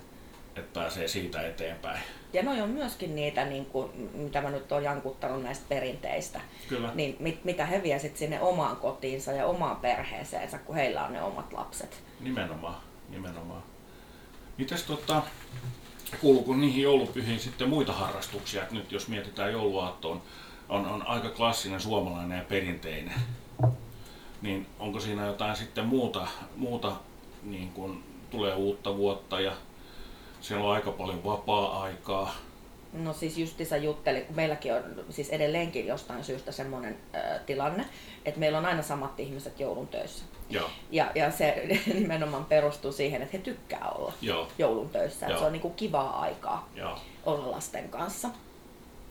Että 0.55 0.79
pääsee 0.79 1.07
siitä 1.07 1.41
eteenpäin. 1.41 1.99
Ja 2.33 2.43
noi 2.43 2.61
on 2.61 2.69
myöskin 2.69 3.15
niitä, 3.15 3.45
niin 3.45 3.65
kuin, 3.65 4.11
mitä 4.13 4.41
mä 4.41 4.49
nyt 4.49 4.71
oon 4.71 4.83
jankuttanut 4.83 5.43
näistä 5.43 5.65
perinteistä, 5.69 6.41
Kyllä. 6.69 6.91
niin 6.95 7.15
mit, 7.19 7.45
mitä 7.45 7.65
he 7.65 7.83
vie 7.83 7.99
sit 7.99 8.17
sinne 8.17 8.41
omaan 8.41 8.77
kotiinsa 8.77 9.31
ja 9.31 9.45
omaan 9.45 9.75
perheeseensä, 9.75 10.57
kun 10.57 10.75
heillä 10.75 11.05
on 11.05 11.13
ne 11.13 11.21
omat 11.21 11.53
lapset. 11.53 12.03
Nimenomaan, 12.19 12.75
nimenomaan. 13.09 13.63
Mites 14.57 14.83
tota, 14.83 15.21
kuuluuko 16.21 16.55
niihin 16.55 16.83
joulupyhiin 16.83 17.39
sitten 17.39 17.69
muita 17.69 17.93
harrastuksia? 17.93 18.63
Et 18.63 18.71
nyt 18.71 18.91
jos 18.91 19.07
mietitään 19.07 19.51
jouluaattoon, 19.51 20.21
on, 20.69 20.85
on 20.85 21.07
aika 21.07 21.29
klassinen 21.29 21.79
suomalainen 21.79 22.37
ja 22.37 22.43
perinteinen. 22.43 23.13
Niin 24.41 24.67
onko 24.79 24.99
siinä 24.99 25.25
jotain 25.25 25.55
sitten 25.55 25.85
muuta, 25.85 26.27
muuta 26.55 26.91
niin 27.43 27.69
kun 27.69 28.03
tulee 28.29 28.55
uutta 28.55 28.97
vuotta 28.97 29.39
ja 29.39 29.51
siellä 30.41 30.65
on 30.65 30.73
aika 30.73 30.91
paljon 30.91 31.23
vapaa-aikaa. 31.23 32.35
No 32.93 33.13
siis 33.13 33.37
justiinsa 33.37 33.77
juttelin, 33.77 34.25
kun 34.25 34.35
meilläkin 34.35 34.73
on 34.73 34.83
siis 35.09 35.29
edelleenkin 35.29 35.87
jostain 35.87 36.23
syystä 36.23 36.51
semmoinen 36.51 36.97
äh, 37.15 37.39
tilanne, 37.45 37.85
että 38.25 38.39
meillä 38.39 38.57
on 38.57 38.65
aina 38.65 38.81
samat 38.81 39.19
ihmiset 39.19 39.59
joulun 39.59 39.87
töissä. 39.87 40.25
Joo, 40.49 40.69
Ja, 40.91 41.11
ja 41.15 41.31
se 41.31 41.67
nimenomaan 41.93 42.45
perustuu 42.45 42.91
siihen, 42.91 43.21
että 43.21 43.37
he 43.37 43.43
tykkää 43.43 43.89
olla 43.89 44.13
joo, 44.21 44.47
joulun 44.57 44.89
töissä. 44.89 45.25
Joo. 45.25 45.39
se 45.39 45.45
on 45.45 45.51
niinku 45.51 45.69
kivaa 45.69 46.21
aikaa 46.21 46.69
joo. 46.75 46.99
olla 47.25 47.51
lasten 47.51 47.89
kanssa. 47.89 48.29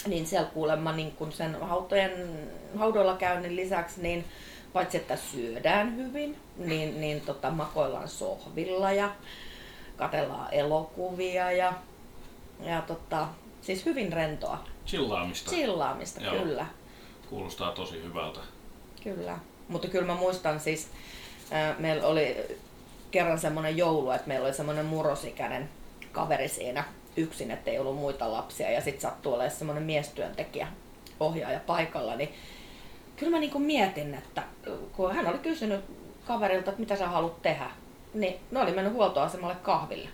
Niin 0.06 0.26
siellä 0.26 0.48
kuulemma 0.48 0.92
niin 0.92 1.12
kun 1.12 1.32
sen 1.32 1.60
hautojen, 1.60 2.40
haudoilla 2.76 3.16
käynnin 3.16 3.56
lisäksi, 3.56 4.02
niin 4.02 4.24
paitsi 4.72 4.96
että 4.96 5.16
syödään 5.16 5.96
hyvin, 5.96 6.36
niin, 6.56 7.00
niin 7.00 7.20
tota, 7.20 7.50
makoillaan 7.50 8.08
sohvilla 8.08 8.92
ja 8.92 9.10
katellaan 9.96 10.54
elokuvia 10.54 11.52
ja, 11.52 11.72
ja 12.60 12.82
tota, 12.82 13.28
siis 13.60 13.86
hyvin 13.86 14.12
rentoa. 14.12 14.64
Chillaamista 14.86 15.50
Chillaamista, 15.50 16.20
Joo. 16.20 16.34
kyllä. 16.34 16.66
kuulostaa 17.30 17.72
tosi 17.72 18.02
hyvältä. 18.02 18.40
Kyllä. 19.02 19.38
Mutta 19.68 19.88
kyllä 19.88 20.06
mä 20.06 20.14
muistan 20.14 20.60
siis, 20.60 20.88
ää, 21.50 21.74
meillä 21.78 22.06
oli 22.06 22.36
kerran 23.10 23.38
semmoinen 23.38 23.76
joulu, 23.76 24.10
että 24.10 24.28
meillä 24.28 24.46
oli 24.46 24.54
semmoinen 24.54 24.86
murrosikäinen 24.86 25.68
kaveri 26.12 26.48
siinä 26.48 26.84
yksin, 27.16 27.50
ettei 27.50 27.78
ollut 27.78 27.96
muita 27.96 28.32
lapsia. 28.32 28.70
Ja 28.70 28.80
sitten 28.80 29.00
sattui 29.00 29.32
olemaan 29.32 29.56
semmoinen 29.56 29.84
miestyöntekijä 29.84 30.68
ohjaaja 31.20 31.60
paikalla, 31.66 32.16
niin 32.16 32.34
kyllä 33.16 33.32
mä 33.32 33.38
niinku 33.38 33.58
mietin, 33.58 34.14
että 34.14 34.42
kun 34.92 35.14
hän 35.14 35.26
oli 35.26 35.38
kysynyt 35.38 35.84
kaverilta, 36.26 36.70
että 36.70 36.80
mitä 36.80 36.96
sä 36.96 37.08
haluat 37.08 37.42
tehdä, 37.42 37.70
niin 38.14 38.40
ne 38.50 38.60
oli 38.60 38.72
mennyt 38.72 38.92
huoltoasemalle 38.92 39.56
kahville. 39.62 40.08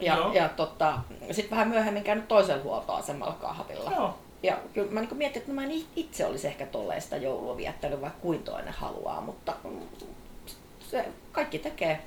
Ja, 0.00 0.16
Joo. 0.16 0.32
ja 0.32 0.48
tota, 0.48 0.98
sitten 1.30 1.50
vähän 1.50 1.68
myöhemmin 1.68 2.04
käynyt 2.04 2.28
toisella 2.28 2.62
huoltoasemalla 2.62 3.34
kahvilla. 3.40 3.90
Joo. 3.90 4.18
Ja 4.42 4.58
kyllä 4.74 4.90
mä 4.90 5.00
niin 5.00 5.16
mietin, 5.16 5.38
että 5.38 5.52
no 5.52 5.54
mä 5.54 5.64
en 5.64 5.84
itse 5.96 6.26
olisi 6.26 6.46
ehkä 6.46 6.66
tolleista 6.66 7.16
joulua 7.16 7.56
viettänyt, 7.56 8.00
vaikka 8.00 8.20
kuin 8.20 8.42
toinen 8.42 8.74
haluaa, 8.74 9.20
mutta 9.20 9.56
se, 10.90 11.08
kaikki 11.32 11.58
tekee 11.58 12.00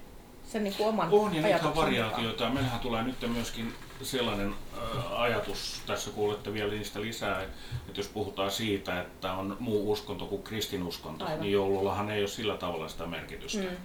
sen 0.48 0.64
niin 0.64 0.74
kuin 0.74 0.90
oman 0.90 1.10
On 1.12 1.36
ja 1.36 1.46
ajatuksen 1.46 1.76
variaatioita. 1.76 2.50
Meillähän 2.50 2.80
tulee 2.80 3.04
nyt 3.04 3.16
myöskin 3.28 3.74
sellainen 4.02 4.54
äh, 4.78 5.22
ajatus, 5.22 5.82
tässä 5.86 6.12
kuulette 6.12 6.54
vielä 6.54 6.72
niistä 6.72 7.02
lisää, 7.02 7.42
että 7.88 8.00
jos 8.00 8.08
puhutaan 8.08 8.52
siitä, 8.52 9.02
että 9.02 9.34
on 9.34 9.58
muu 9.60 9.92
uskonto 9.92 10.26
kuin 10.26 10.44
kristinuskonto, 10.44 11.26
Aivan. 11.26 11.42
niin 11.42 11.54
joulullahan 11.54 12.10
ei 12.10 12.22
ole 12.22 12.28
sillä 12.28 12.58
tavalla 12.58 12.88
sitä 12.88 13.06
merkitystä. 13.06 13.62
Mm. 13.64 13.78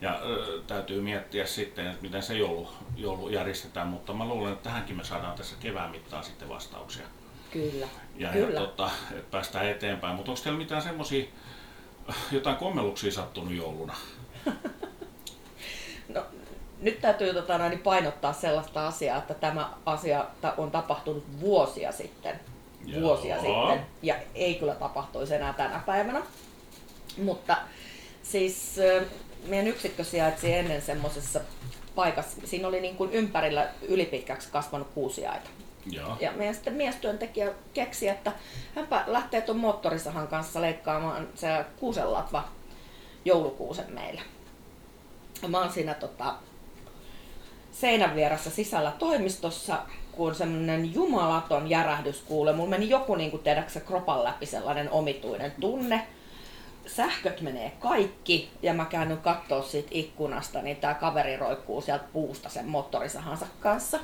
Ja 0.00 0.10
äh, 0.10 0.20
täytyy 0.66 1.00
miettiä 1.00 1.46
sitten, 1.46 1.86
että 1.86 2.02
miten 2.02 2.22
se 2.22 2.34
joulu, 2.34 2.68
joulu 2.96 3.28
järjestetään, 3.28 3.88
mutta 3.88 4.12
mä 4.12 4.24
luulen, 4.24 4.52
että 4.52 4.64
tähänkin 4.64 4.96
me 4.96 5.04
saadaan 5.04 5.36
tässä 5.36 5.56
kevään 5.60 5.90
mittaan 5.90 6.24
sitten 6.24 6.48
vastauksia. 6.48 7.06
Kyllä, 7.50 7.86
Ja, 8.16 8.28
kyllä. 8.28 8.54
ja 8.54 8.60
tota, 8.60 8.90
että 9.10 9.30
päästään 9.30 9.68
eteenpäin. 9.68 10.16
Mutta 10.16 10.30
onko 10.30 10.42
teillä 10.42 10.58
mitään 10.58 10.82
semmoisia, 10.82 11.24
jotain 12.32 12.56
kommelluksia 12.56 13.12
sattunut 13.12 13.52
jouluna? 13.52 13.94
No, 16.08 16.22
nyt 16.80 17.00
täytyy 17.00 17.34
tota, 17.34 17.58
noin, 17.58 17.78
painottaa 17.78 18.32
sellaista 18.32 18.86
asiaa, 18.86 19.18
että 19.18 19.34
tämä 19.34 19.70
asia 19.86 20.24
on 20.56 20.70
tapahtunut 20.70 21.24
vuosia 21.40 21.92
sitten. 21.92 22.40
Joo. 22.86 23.02
Vuosia 23.02 23.34
sitten. 23.34 23.86
Ja 24.02 24.14
ei 24.34 24.54
kyllä 24.54 24.74
tapahtuisi 24.74 25.34
enää 25.34 25.52
tänä 25.52 25.82
päivänä. 25.86 26.22
Mutta 27.22 27.56
siis 28.22 28.76
meidän 29.46 29.66
yksikkö 29.66 30.04
sijaitsi 30.04 30.52
ennen 30.52 30.82
semmoisessa 30.82 31.40
paikassa, 31.94 32.40
siinä 32.44 32.68
oli 32.68 32.80
niin 32.80 32.96
kuin 32.96 33.12
ympärillä 33.12 33.68
ylipitkäksi 33.82 34.48
kasvanut 34.52 34.88
kuusiaita. 34.94 35.50
Joo. 35.90 36.16
Ja 36.20 36.32
meidän 36.32 36.54
sitten 36.54 36.74
miestyöntekijä 36.74 37.52
keksi, 37.74 38.08
että 38.08 38.32
hänpä 38.74 39.04
lähtee 39.06 39.40
tuon 39.40 39.58
moottorisahan 39.58 40.28
kanssa 40.28 40.60
leikkaamaan 40.60 41.28
se 41.34 41.64
kuusenlatva 41.76 42.48
joulukuusen 43.24 43.92
meille. 43.92 44.20
Mä 45.46 45.58
oon 45.58 45.72
siinä 45.72 45.94
tota, 45.94 46.34
seinän 47.72 48.14
vieressä 48.14 48.50
sisällä 48.50 48.92
toimistossa, 48.98 49.78
kun 50.12 50.34
semmoinen 50.34 50.94
jumalaton 50.94 51.70
järähdys 51.70 52.22
kuulee. 52.26 52.52
Mulla 52.52 52.70
meni 52.70 52.90
joku, 52.90 53.14
niin 53.14 53.30
kuin 53.30 53.42
tiedätkö, 53.42 53.80
kropan 53.80 54.24
läpi 54.24 54.46
sellainen 54.46 54.90
omituinen 54.90 55.52
tunne. 55.60 56.06
Sähköt 56.86 57.40
menee 57.40 57.72
kaikki 57.80 58.50
ja 58.62 58.74
mä 58.74 58.84
käännyn 58.84 59.18
kattoo 59.18 59.62
siitä 59.62 59.88
ikkunasta, 59.90 60.62
niin 60.62 60.76
tää 60.76 60.94
kaveri 60.94 61.36
roikkuu 61.36 61.80
sieltä 61.80 62.04
puusta 62.12 62.48
sen 62.48 62.68
moottorisahansa 62.68 63.46
kanssa. 63.60 63.98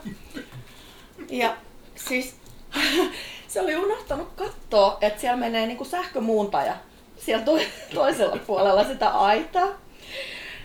Ja 1.30 1.56
siis 1.94 2.36
se 3.48 3.60
oli 3.60 3.76
unohtanut 3.76 4.28
katsoa, 4.36 4.98
että 5.00 5.20
siellä 5.20 5.36
menee 5.36 5.66
niinku 5.66 5.84
sähkömuuntaja 5.84 6.76
siellä 7.18 7.44
to- 7.44 7.58
toisella 7.94 8.36
puolella 8.46 8.84
sitä 8.84 9.08
aitaa. 9.08 9.68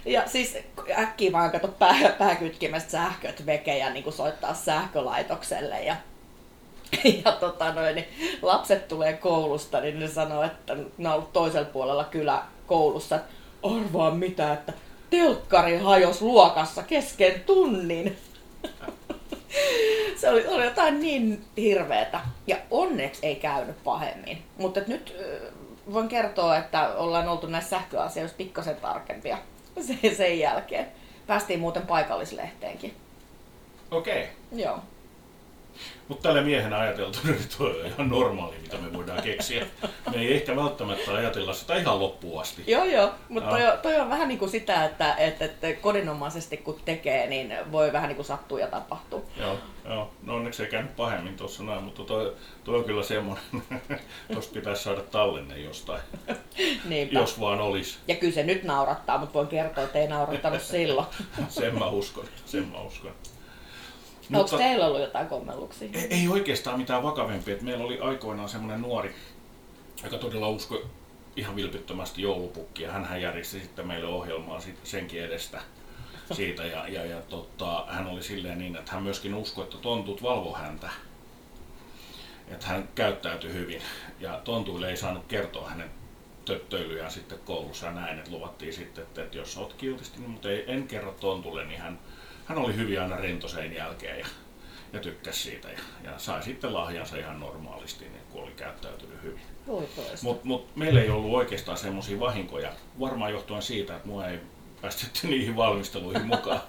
Ja 0.05 0.27
siis 0.27 0.57
äkkiä 0.97 1.31
vaan 1.31 1.51
kato 1.51 1.67
pää, 1.67 2.09
pääkytkimestä 2.17 2.91
sähköt 2.91 3.45
veke 3.45 3.77
ja 3.77 3.89
niinku 3.89 4.11
soittaa 4.11 4.53
sähkölaitokselle. 4.53 5.83
Ja, 5.83 5.95
ja 7.25 7.31
tota 7.31 7.73
noin, 7.73 7.95
niin 7.95 8.07
lapset 8.41 8.87
tulee 8.87 9.13
koulusta, 9.13 9.81
niin 9.81 9.99
ne 9.99 10.07
sanoo, 10.07 10.43
että 10.43 10.75
ne 10.97 11.09
on 11.09 11.15
ollut 11.15 11.33
toisella 11.33 11.69
puolella 11.73 12.03
kyllä 12.03 12.43
koulussa. 12.67 13.15
että 13.15 13.29
Arvaa 13.63 14.11
mitä, 14.11 14.53
että 14.53 14.73
telkkari 15.09 15.77
hajos 15.77 16.21
luokassa 16.21 16.83
kesken 16.83 17.39
tunnin. 17.45 18.17
Se 20.19 20.29
oli, 20.29 20.47
oli 20.47 20.65
jotain 20.65 20.99
niin 20.99 21.45
hirveetä. 21.57 22.19
Ja 22.47 22.57
onneksi 22.71 23.25
ei 23.25 23.35
käynyt 23.35 23.83
pahemmin. 23.83 24.43
Mutta 24.57 24.79
nyt 24.87 25.15
voin 25.93 26.07
kertoa, 26.07 26.57
että 26.57 26.89
ollaan 26.89 27.27
oltu 27.27 27.47
näissä 27.47 27.69
sähköasioissa 27.69 28.37
pikkasen 28.37 28.75
tarkempia 28.75 29.37
sen, 29.87 30.15
sen 30.15 30.39
jälkeen. 30.39 30.87
Päästiin 31.27 31.59
muuten 31.59 31.87
paikallislehteenkin. 31.87 32.93
Okei. 33.91 34.27
Joo. 34.51 34.79
Mutta 36.07 36.23
tälle 36.23 36.41
miehen 36.41 36.73
ajateltuna 36.73 37.31
niin 37.31 37.49
tuo 37.57 37.67
on 37.67 37.85
ihan 37.85 38.09
normaali, 38.09 38.55
mitä 38.61 38.77
me 38.77 38.93
voidaan 38.93 39.21
keksiä. 39.21 39.65
Me 39.81 40.17
ei 40.17 40.33
ehkä 40.33 40.55
välttämättä 40.55 41.11
ajatella 41.13 41.53
sitä 41.53 41.75
ihan 41.75 41.99
loppuun 41.99 42.41
asti. 42.41 42.63
Joo, 42.67 42.83
joo. 42.85 43.11
Mutta 43.29 43.49
toi, 43.49 43.59
toi, 43.81 43.99
on 43.99 44.09
vähän 44.09 44.27
niin 44.27 44.39
kuin 44.39 44.51
sitä, 44.51 44.85
että, 44.85 45.15
että, 45.15 45.45
että 45.45 45.73
kodinomaisesti 45.73 46.57
kun 46.57 46.79
tekee, 46.85 47.27
niin 47.27 47.53
voi 47.71 47.93
vähän 47.93 48.07
niin 48.07 48.15
kuin 48.15 48.25
sattua 48.25 48.59
ja 48.59 48.67
tapahtua. 48.67 49.21
Joo, 49.37 49.57
joo. 49.85 50.11
No 50.23 50.35
onneksi 50.35 50.63
ei 50.63 50.69
käynyt 50.69 50.95
pahemmin 50.95 51.37
tuossa 51.37 51.63
noin, 51.63 51.83
mutta 51.83 52.03
toi, 52.03 52.35
toi 52.63 52.75
on 52.75 52.83
kyllä 52.83 53.03
semmoinen, 53.03 53.43
tuosta 54.33 54.53
pitäisi 54.53 54.83
saada 54.83 55.01
tallenne 55.01 55.57
jostain, 55.57 56.01
Niinpä. 56.89 57.19
jos 57.19 57.39
vaan 57.39 57.61
olisi. 57.61 57.97
Ja 58.07 58.15
kyllä 58.15 58.33
se 58.33 58.43
nyt 58.43 58.63
naurattaa, 58.63 59.17
mutta 59.17 59.33
voin 59.33 59.47
kertoa, 59.47 59.83
että 59.83 59.99
ei 59.99 60.07
naurattanut 60.07 60.61
silloin. 60.61 61.07
Sen 61.49 61.79
mä 61.79 61.87
uskon, 61.87 62.25
sen 62.45 62.67
mä 62.67 62.81
uskon. 62.81 63.11
Onko 64.33 64.57
teillä 64.57 64.85
ollut 64.85 65.01
jotain 65.01 65.27
kommelluksia? 65.27 65.89
ei, 65.93 66.07
ei 66.09 66.27
oikeastaan 66.27 66.79
mitään 66.79 67.03
vakavempia. 67.03 67.53
Et 67.53 67.61
meillä 67.61 67.85
oli 67.85 67.99
aikoinaan 67.99 68.49
semmoinen 68.49 68.81
nuori, 68.81 69.15
joka 70.03 70.17
todella 70.17 70.49
uskoi 70.49 70.85
ihan 71.35 71.55
vilpittömästi 71.55 72.21
joulupukkia. 72.21 72.91
Hän 72.91 73.21
järjesti 73.21 73.59
sitten 73.59 73.87
meille 73.87 74.07
ohjelmaa 74.07 74.59
sit 74.59 74.79
senkin 74.83 75.23
edestä 75.23 75.61
siitä. 76.31 76.65
Ja, 76.65 76.87
ja, 76.87 77.05
ja 77.05 77.21
tota, 77.21 77.85
hän 77.89 78.07
oli 78.07 78.23
silleen 78.23 78.57
niin, 78.57 78.75
että 78.75 78.91
hän 78.91 79.03
myöskin 79.03 79.35
uskoi, 79.35 79.63
että 79.63 79.77
tontut 79.77 80.23
valvo 80.23 80.53
häntä. 80.53 80.89
että 82.47 82.67
hän 82.67 82.89
käyttäytyi 82.95 83.53
hyvin. 83.53 83.81
Ja 84.19 84.41
Tontuille 84.43 84.89
ei 84.89 84.97
saanut 84.97 85.25
kertoa 85.27 85.69
hänen 85.69 85.89
töttöilyjään 86.45 87.11
sitten 87.11 87.39
koulussa 87.45 87.85
ja 87.85 87.91
näin, 87.91 88.19
että 88.19 88.31
luvattiin 88.31 88.73
sitten, 88.73 89.03
että, 89.03 89.23
että 89.23 89.37
jos 89.37 89.57
olet 89.57 89.73
kiltisti, 89.73 90.19
niin, 90.19 90.29
mutta 90.29 90.49
ei, 90.49 90.63
en 90.67 90.87
kerro 90.87 91.11
Tontulle, 91.11 91.65
niin 91.65 91.81
hän, 91.81 91.99
hän 92.49 92.57
oli 92.57 92.75
hyvin 92.75 93.01
aina 93.01 93.15
rentoseen 93.15 93.73
jälkeen 93.75 94.19
ja, 94.19 94.25
ja 94.93 94.99
tykkäsi 94.99 95.41
siitä 95.41 95.67
ja, 95.69 95.79
ja 96.03 96.19
sai 96.19 96.43
sitten 96.43 96.73
lahjansa 96.73 97.17
ihan 97.17 97.39
normaalisti, 97.39 98.05
niin 98.05 98.21
kun 98.31 98.43
oli 98.43 98.51
käyttäytynyt 98.51 99.23
hyvin. 99.23 99.41
Mutta 100.23 100.47
mut 100.47 100.75
meillä 100.75 101.01
ei 101.01 101.09
ollut 101.09 101.35
oikeastaan 101.35 101.77
semmoisia 101.77 102.19
vahinkoja, 102.19 102.73
varmaan 102.99 103.31
johtuen 103.31 103.61
siitä, 103.61 103.95
että 103.95 104.07
mua 104.07 104.27
ei 104.27 104.39
päästetty 104.81 105.27
niihin 105.27 105.55
valmisteluihin 105.55 106.27
mukaan. 106.27 106.61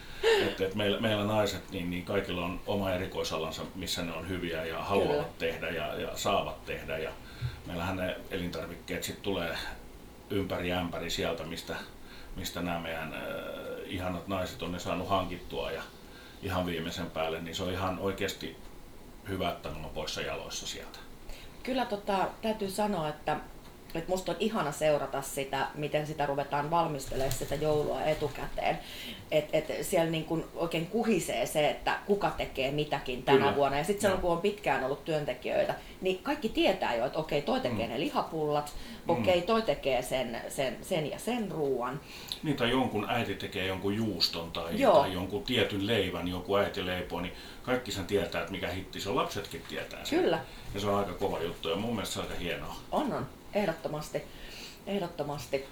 että, 0.46 0.64
et 0.64 0.74
meillä, 0.74 1.00
meillä 1.00 1.24
naiset, 1.24 1.70
niin, 1.70 1.90
niin 1.90 2.04
kaikilla 2.04 2.44
on 2.44 2.60
oma 2.66 2.92
erikoisalansa, 2.92 3.62
missä 3.74 4.02
ne 4.02 4.12
on 4.12 4.28
hyviä 4.28 4.64
ja 4.64 4.82
haluavat 4.82 5.16
Kyllä. 5.16 5.28
tehdä 5.38 5.68
ja, 5.68 6.00
ja 6.00 6.16
saavat 6.16 6.64
tehdä. 6.64 6.98
Ja 6.98 7.10
meillähän 7.66 7.96
ne 7.96 8.16
elintarvikkeet 8.30 9.02
sitten 9.02 9.22
tulee 9.22 9.56
ympäri 10.30 10.72
ämpäri 10.72 11.10
sieltä, 11.10 11.44
mistä, 11.44 11.76
mistä 12.36 12.62
nämä 12.62 12.80
meidän 12.80 13.14
ihanat 13.88 14.28
naiset 14.28 14.62
on 14.62 14.72
ne 14.72 14.78
saanut 14.78 15.08
hankittua 15.08 15.70
ja 15.70 15.82
ihan 16.42 16.66
viimeisen 16.66 17.10
päälle, 17.10 17.40
niin 17.40 17.54
se 17.54 17.62
on 17.62 17.72
ihan 17.72 17.98
oikeasti 17.98 18.56
hyvä, 19.28 19.50
että 19.50 19.68
ne 19.68 19.74
on 19.84 19.90
poissa 19.94 20.20
jaloissa 20.20 20.66
sieltä. 20.66 20.98
Kyllä 21.62 21.84
tota, 21.84 22.28
täytyy 22.42 22.70
sanoa, 22.70 23.08
että 23.08 23.36
että 23.98 24.12
musta 24.12 24.32
on 24.32 24.38
ihana 24.40 24.72
seurata 24.72 25.22
sitä, 25.22 25.66
miten 25.74 26.06
sitä 26.06 26.26
ruvetaan 26.26 26.70
valmistelemaan 26.70 27.32
sitä 27.32 27.54
joulua 27.54 28.02
etukäteen. 28.02 28.78
Että 29.30 29.58
et 29.58 29.66
siellä 29.82 30.10
niin 30.10 30.24
kun 30.24 30.44
oikein 30.54 30.86
kuhisee 30.86 31.46
se, 31.46 31.70
että 31.70 31.98
kuka 32.06 32.30
tekee 32.30 32.70
mitäkin 32.70 33.22
tänä 33.22 33.38
Kyllä. 33.38 33.56
vuonna. 33.56 33.78
Ja 33.78 33.84
sitten 33.84 34.00
silloin, 34.00 34.20
kun 34.20 34.32
on 34.32 34.40
pitkään 34.40 34.84
ollut 34.84 35.04
työntekijöitä, 35.04 35.74
niin 36.00 36.18
kaikki 36.22 36.48
tietää 36.48 36.94
jo, 36.94 37.06
että 37.06 37.18
okei, 37.18 37.42
toi 37.42 37.60
tekee 37.60 37.86
mm. 37.86 37.92
ne 37.92 38.00
lihapullat, 38.00 38.72
mm. 39.06 39.10
okei, 39.10 39.42
toi 39.42 39.62
tekee 39.62 40.02
sen, 40.02 40.40
sen, 40.48 40.76
sen 40.82 41.10
ja 41.10 41.18
sen 41.18 41.50
ruoan. 41.50 42.00
Niin, 42.42 42.56
tai 42.56 42.70
jonkun 42.70 43.10
äiti 43.10 43.34
tekee 43.34 43.66
jonkun 43.66 43.96
juuston 43.96 44.50
tai, 44.50 44.74
tai 44.74 45.12
jonkun 45.12 45.42
tietyn 45.42 45.86
leivän, 45.86 46.28
joku 46.28 46.56
äiti 46.56 46.86
leipoo, 46.86 47.20
niin 47.20 47.32
kaikki 47.62 47.92
sen 47.92 48.06
tietää, 48.06 48.40
että 48.40 48.52
mikä 48.52 48.68
hitti 48.68 49.00
se 49.00 49.08
on. 49.08 49.16
Lapsetkin 49.16 49.62
tietää 49.68 50.04
sen. 50.04 50.20
Kyllä. 50.20 50.38
Ja 50.74 50.80
se 50.80 50.86
on 50.86 50.98
aika 50.98 51.12
kova 51.12 51.40
juttu 51.40 51.68
ja 51.68 51.76
mun 51.76 51.94
mielestä 51.94 52.14
se 52.14 52.20
on 52.20 52.26
aika 52.26 52.38
hienoa. 52.38 52.76
On, 52.92 53.12
on 53.12 53.26
ehdottomasti. 53.56 54.22
ehdottomasti. 54.86 55.64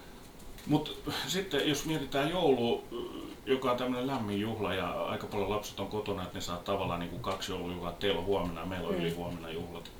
Mutta 0.67 0.91
sitten 1.27 1.69
jos 1.69 1.85
mietitään 1.85 2.31
joulu, 2.31 2.85
joka 3.47 3.71
on 3.71 3.77
tämmöinen 3.77 4.07
lämmin 4.07 4.41
juhla 4.41 4.75
ja 4.75 4.91
aika 4.91 5.27
paljon 5.27 5.51
lapset 5.51 5.81
on 5.81 5.87
kotona, 5.87 6.23
että 6.23 6.35
ne 6.35 6.41
saa 6.41 6.57
tavallaan 6.57 7.01
niin 7.01 7.11
kuin 7.11 7.23
kaksi 7.23 7.53
joulujuhlaa. 7.53 7.93
Teillä 7.93 8.19
on 8.19 8.27
huomenna 8.27 8.61
ja 8.61 8.67
meillä 8.67 8.89
on 8.89 8.95
mm. 8.95 9.01
yli 9.01 9.15
huomenna 9.15 9.51
juhlat 9.51 9.91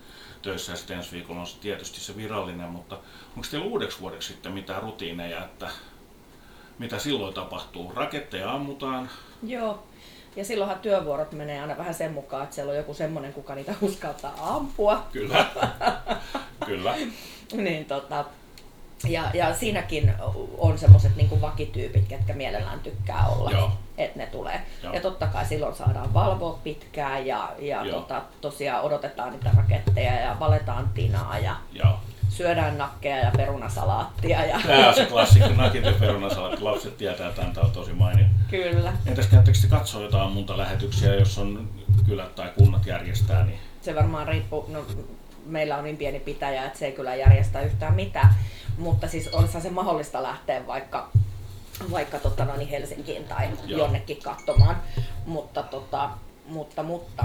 töissä 0.43 0.73
ja 0.73 0.77
sitten 0.77 0.97
ensi 0.97 1.13
viikolla 1.13 1.41
on 1.41 1.47
se 1.47 1.59
tietysti 1.61 2.01
se 2.01 2.17
virallinen, 2.17 2.71
mutta 2.71 2.99
onko 3.37 3.49
teillä 3.51 3.67
uudeksi 3.67 4.01
vuodeksi 4.01 4.29
sitten 4.29 4.53
mitään 4.53 4.83
rutiineja, 4.83 5.45
että 5.45 5.71
mitä 6.79 6.99
silloin 6.99 7.35
tapahtuu? 7.35 7.93
Raketteja 7.95 8.53
ammutaan? 8.53 9.11
Joo, 9.43 9.83
ja 10.37 10.45
silloinhan 10.45 10.79
työvuorot 10.79 11.33
menee 11.33 11.61
aina 11.61 11.77
vähän 11.77 11.95
sen 11.95 12.13
mukaan, 12.13 12.43
että 12.43 12.55
siellä 12.55 12.71
on 12.71 12.77
joku 12.77 12.95
semmoinen, 12.95 13.33
kuka 13.33 13.55
niitä 13.55 13.75
uskaltaa 13.81 14.35
ampua. 14.57 15.07
Kyllä, 15.13 15.47
kyllä. 16.67 16.97
Niin 17.53 17.85
tota, 17.85 18.25
ja, 19.09 19.31
ja 19.35 19.55
siinäkin 19.55 20.13
on 20.59 20.79
semmoiset 20.79 21.17
niin 21.17 21.41
vakityypit, 21.41 22.09
ketkä 22.09 22.33
mielellään 22.33 22.81
tykkää 22.81 23.27
olla, 23.27 23.73
että 23.99 24.19
ne 24.19 24.27
tulee. 24.27 24.63
Joo. 24.83 24.95
Ja 24.95 25.01
totta 25.01 25.27
kai 25.27 25.47
silloin 25.47 25.75
saadaan 25.75 26.15
valvoa 26.15 26.59
pitkään 26.65 27.27
ja, 27.27 27.53
ja 27.59 27.85
tota, 27.91 28.23
tosiaan 28.41 28.83
odotetaan 28.83 29.33
niitä 29.33 29.51
raketteja 29.57 30.15
ja 30.15 30.37
valetaan 30.41 30.91
tinaa 30.95 31.39
ja 31.39 31.57
Joo. 31.73 31.99
syödään 32.29 32.79
nakkeja 32.79 33.19
ja 33.19 33.31
perunasalaattia. 33.37 34.45
Ja... 34.45 34.61
Tämä 34.67 34.89
on 34.89 34.95
se 34.95 35.07
klassikko 35.07 35.49
nakit 35.49 35.85
ja 35.85 35.93
perunasalaatti. 36.01 36.63
Lapset 36.63 36.97
tietää, 36.97 37.29
että 37.29 37.43
tämä 37.55 37.67
on 37.67 37.73
tosi 37.73 37.93
mainio. 37.93 38.27
Kyllä. 38.51 38.93
Entäs 39.07 39.27
käyttekö 39.27 39.59
te 39.63 39.67
katsoa 39.67 40.03
jotain 40.03 40.33
muuta 40.33 40.59
lähetyksiä, 40.59 41.15
jos 41.15 41.39
on 41.39 41.69
kylät 42.07 42.35
tai 42.35 42.51
kunnat 42.59 42.87
järjestää? 42.87 43.45
Niin... 43.45 43.59
Se 43.81 43.95
varmaan 43.95 44.29
riippuu, 44.29 44.67
no, 44.69 44.85
meillä 45.47 45.77
on 45.77 45.85
niin 45.85 45.97
pieni 45.97 46.21
pitäjä, 46.21 46.67
että 46.67 46.79
se 46.79 46.87
ei 46.87 46.93
kyllä 46.93 47.15
järjestä 47.15 47.61
yhtään 47.61 47.95
mitään. 47.95 48.35
Mutta 48.79 49.09
siis 49.09 49.29
olisi 49.29 49.61
se 49.61 49.71
mahdollista 49.71 50.23
lähteä 50.23 50.67
vaikka, 50.67 51.11
vaikka 51.91 52.19
tota, 52.19 52.45
no, 52.45 52.57
niin 52.57 52.69
Helsinkiin 52.69 53.25
tai 53.25 53.49
Joo. 53.67 53.79
jonnekin 53.79 54.23
katsomaan. 54.23 54.77
Mutta, 55.27 55.63
tota, 55.63 56.11
mutta, 56.47 56.83
mutta 56.83 57.25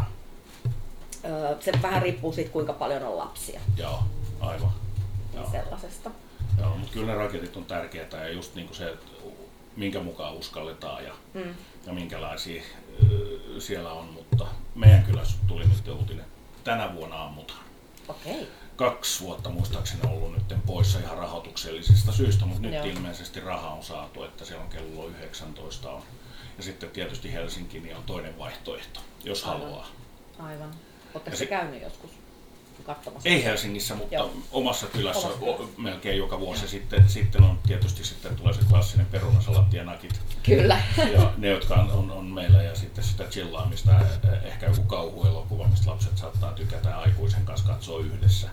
se 1.60 1.72
vähän 1.82 2.02
riippuu 2.02 2.34
siitä, 2.34 2.52
kuinka 2.52 2.74
paljon 2.74 3.04
on 3.04 3.18
lapsia. 3.18 3.62
Joo, 3.78 4.04
aivan. 4.40 4.72
Joo. 5.36 5.52
Sellaisesta. 5.52 6.12
Joo, 6.60 6.78
mutta 6.78 6.94
kyllä 6.94 7.08
ne 7.08 7.18
raketit 7.18 7.58
on 7.58 7.66
tärkeitä 7.66 8.18
ja 8.18 8.30
just 8.30 8.56
niin 8.56 8.68
kuin 8.68 8.78
se, 8.78 8.90
että 8.90 9.12
minkä 9.76 10.00
mukaan 10.00 10.34
uskalletaan 10.34 11.04
ja, 11.04 11.14
mm. 11.34 11.56
ja 11.86 11.94
minkälaisia 11.94 12.62
siellä 13.60 13.92
on, 13.92 14.06
mutta 14.06 14.46
meidän 14.76 15.04
kylässä 15.04 15.38
tuli 15.48 15.64
nyt 15.68 15.88
uutinen. 15.88 16.26
Tänä 16.64 16.96
vuonna 16.96 17.26
ammutaan. 17.26 17.69
Okay. 18.10 18.46
Kaksi 18.76 19.24
vuotta 19.24 19.50
muistaakseni 19.50 20.02
ollut 20.08 20.34
nyt 20.34 20.66
poissa 20.66 21.00
ihan 21.00 21.18
rahoituksellisista 21.18 22.12
syistä, 22.12 22.46
mutta 22.46 22.62
nyt 22.62 22.74
Joo. 22.74 22.86
ilmeisesti 22.86 23.40
raha 23.40 23.70
on 23.70 23.84
saatu, 23.84 24.24
että 24.24 24.46
siellä 24.46 24.64
on 24.64 24.70
kello 24.70 25.08
19 25.08 25.92
on. 25.92 26.04
Ja 26.58 26.64
sitten 26.64 26.90
tietysti 26.90 27.34
Helsinki 27.34 27.80
niin 27.80 27.96
on 27.96 28.04
toinen 28.04 28.38
vaihtoehto, 28.38 29.00
jos 29.24 29.44
Aivan. 29.44 29.62
haluaa. 29.62 29.88
Aivan. 30.40 30.72
Oletteko 31.14 31.38
se 31.38 31.46
käynyt 31.46 31.82
joskus? 31.82 32.12
katsomassa? 32.84 33.30
Ei 33.30 33.44
Helsingissä, 33.44 33.96
mutta 33.96 34.16
Joo. 34.16 34.34
omassa 34.52 34.88
kylässä, 34.88 35.28
omassa 35.28 35.68
melkein 35.78 36.18
joka 36.18 36.40
vuosi. 36.40 36.68
Sitten, 36.68 37.10
sitten 37.10 37.44
on 37.44 37.60
tietysti 37.68 38.04
sitten 38.04 38.36
tulee 38.36 38.54
se 38.54 38.60
klassinen 38.70 39.06
perunasalatti 39.06 39.78
ja 39.78 39.84
nakit. 39.84 40.22
Kyllä. 40.44 40.82
Ja 41.14 41.34
ne, 41.38 41.48
jotka 41.48 41.76
on, 41.76 41.92
on, 41.92 42.12
on 42.12 42.26
meillä 42.26 42.64
ja 42.64 42.76
sitten 42.76 43.04
sitä 43.04 43.24
chillaamista, 43.24 43.92
ehkä 44.44 44.66
joku 44.66 44.84
kauhuelokuva, 44.84 45.68
mistä 45.68 45.90
lapset 45.92 46.18
saattaa 46.18 46.52
tykätä 46.52 46.98
aikuisen 46.98 47.46
kanssa 47.46 47.59
katsoa 47.80 48.00
yhdessä 48.00 48.50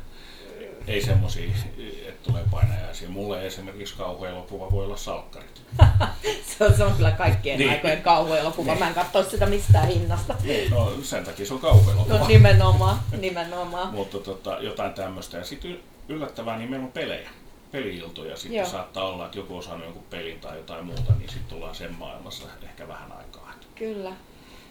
ei 0.87 1.03
semmosia, 1.03 1.51
että 2.09 2.31
tulee 2.31 2.45
painajaisia. 2.51 3.09
Mulle 3.09 3.47
esimerkiksi 3.47 3.95
kauhuelokuva 3.97 4.71
voi 4.71 4.85
olla 4.85 4.97
salkkarit. 4.97 5.63
se, 6.59 6.65
on, 6.65 6.77
se 6.77 6.85
on 6.85 6.93
kyllä 6.93 7.11
kaikkien 7.11 7.59
niin. 7.59 7.71
aikojen 7.71 8.03
kauhuelokuva. 8.03 8.71
Niin. 8.71 8.79
Mä 8.79 8.89
en 8.89 8.95
katso 8.95 9.23
sitä 9.23 9.47
mistään 9.47 9.89
hinnasta. 9.89 10.35
Niin, 10.43 10.71
no 10.71 10.93
sen 11.03 11.25
takia 11.25 11.47
se 11.47 11.55
on 11.55 11.61
kauhuelokuva. 11.61 12.19
No 12.19 12.27
nimenomaan, 12.27 13.01
nimenomaan. 13.21 13.95
Mutta 13.95 14.19
tota, 14.19 14.59
jotain 14.61 14.93
tämmöistä. 14.93 15.39
Ja 15.39 15.45
sitten 15.45 15.79
yllättävää, 16.09 16.59
niin 16.59 16.71
meillä 16.71 16.87
on 16.87 16.93
pelejä 16.93 17.31
peli-iltoja. 17.73 18.37
Sitten 18.37 18.59
Joo. 18.59 18.69
saattaa 18.69 19.09
olla, 19.09 19.25
että 19.27 19.39
joku 19.39 19.57
on 19.57 19.63
saanut 19.63 19.85
jonkun 19.85 20.05
pelin 20.11 20.41
tai 20.41 20.57
jotain 20.57 20.87
muuta, 20.87 21.13
niin 21.19 21.29
sitten 21.29 21.49
tullaan 21.49 21.75
sen 21.75 21.95
maailmassa 21.95 22.49
ehkä 22.63 22.89
vähän 22.89 23.13
aikaa. 23.13 23.53
Kyllä. 23.75 24.13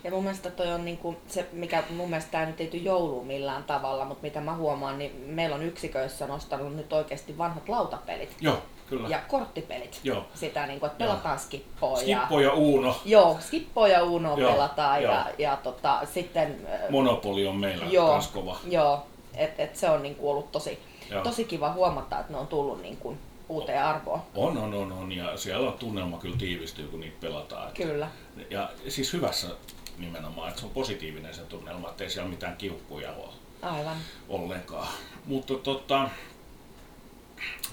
Ja 0.06 0.12
mun 0.12 0.24
mielestä 0.24 0.50
toi 0.50 0.74
on 0.74 0.86
niinku 0.86 1.16
se, 1.28 1.48
mikä 1.52 1.84
mun 1.90 2.10
mielestä 2.10 2.32
tämä 2.32 2.46
nyt 2.46 2.62
ei 2.62 2.84
jouluun 2.84 3.28
millään 3.28 3.64
tavalla, 3.64 4.06
mutta 4.06 4.22
mitä 4.22 4.42
mä 4.42 4.56
huomaan, 4.56 5.00
niin 5.00 5.24
meillä 5.28 5.56
on 5.56 5.64
yksiköissä 5.64 6.28
nostanut 6.28 6.76
nyt 6.76 6.94
oikeasti 6.94 7.38
vanhat 7.38 7.70
lautapelit. 7.70 8.36
Joo, 8.42 8.58
kyllä. 8.90 9.10
Ja 9.10 9.20
korttipelit. 9.28 10.00
Joo. 10.04 10.26
Sitä 10.34 10.68
niinku, 10.68 10.86
että 10.86 10.98
pelataan 10.98 11.40
skippoa. 11.40 11.98
Skippo 11.98 12.40
ja 12.40 12.54
Uno. 12.54 12.96
Joo, 13.06 13.38
skippo 13.40 13.88
ja 13.88 14.04
Uno 14.04 14.38
joo, 14.38 14.52
pelataan 14.52 15.04
joo. 15.04 15.14
ja, 15.14 15.26
ja 15.38 15.58
tota, 15.58 16.02
sitten... 16.14 16.68
Monopoli 16.90 17.48
on 17.48 17.56
meillä 17.56 17.86
joo, 17.86 18.08
kans 18.08 18.28
kova. 18.28 18.58
Joo, 18.68 19.06
että 19.36 19.64
et 19.64 19.76
se 19.76 19.90
on 19.90 20.04
niinku 20.04 20.30
ollut 20.30 20.52
tosi, 20.52 20.80
tosi 21.24 21.44
kiva 21.46 21.74
huomata, 21.74 22.20
että 22.20 22.34
ne 22.34 22.40
on 22.40 22.48
tullut 22.48 22.82
niinku 22.82 23.18
uuteen 23.50 23.84
arvoon. 23.84 24.22
On, 24.36 24.58
on, 24.58 24.74
on, 24.74 24.92
on, 24.92 25.12
ja 25.12 25.38
siellä 25.38 25.68
on 25.68 25.78
tunnelma 25.78 26.18
kyllä 26.18 26.38
tiivistyy, 26.38 26.88
kun 26.88 27.00
niitä 27.00 27.18
pelataan. 27.22 27.72
Kyllä. 27.74 28.08
Ja 28.50 28.70
siis 28.88 29.14
hyvässä 29.14 29.48
nimenomaan, 29.98 30.50
että 30.50 30.60
se 30.60 30.66
on 30.66 30.74
positiivinen 30.74 31.34
se 31.34 31.42
tunnelma, 31.42 31.90
ettei 31.90 32.10
siellä 32.10 32.30
mitään 32.30 32.58
kiukkuja 32.58 33.12
ole 33.12 33.34
Aivan. 33.62 33.98
ollenkaan. 34.30 34.88
Mutta 35.26 35.54
tota, 35.56 36.10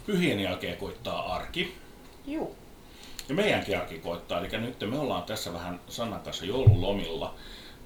pyhien 0.06 0.40
jälkeen 0.40 0.76
koittaa 0.76 1.34
arki. 1.34 1.74
Juu. 2.26 2.56
Ja 3.28 3.34
meidänkin 3.34 3.78
arki 3.78 3.98
koittaa, 3.98 4.38
eli 4.38 4.58
nyt 4.60 4.80
me 4.80 4.98
ollaan 4.98 5.22
tässä 5.22 5.52
vähän 5.52 5.80
Sannan 5.88 6.20
kanssa 6.20 6.44
joululomilla. 6.44 7.34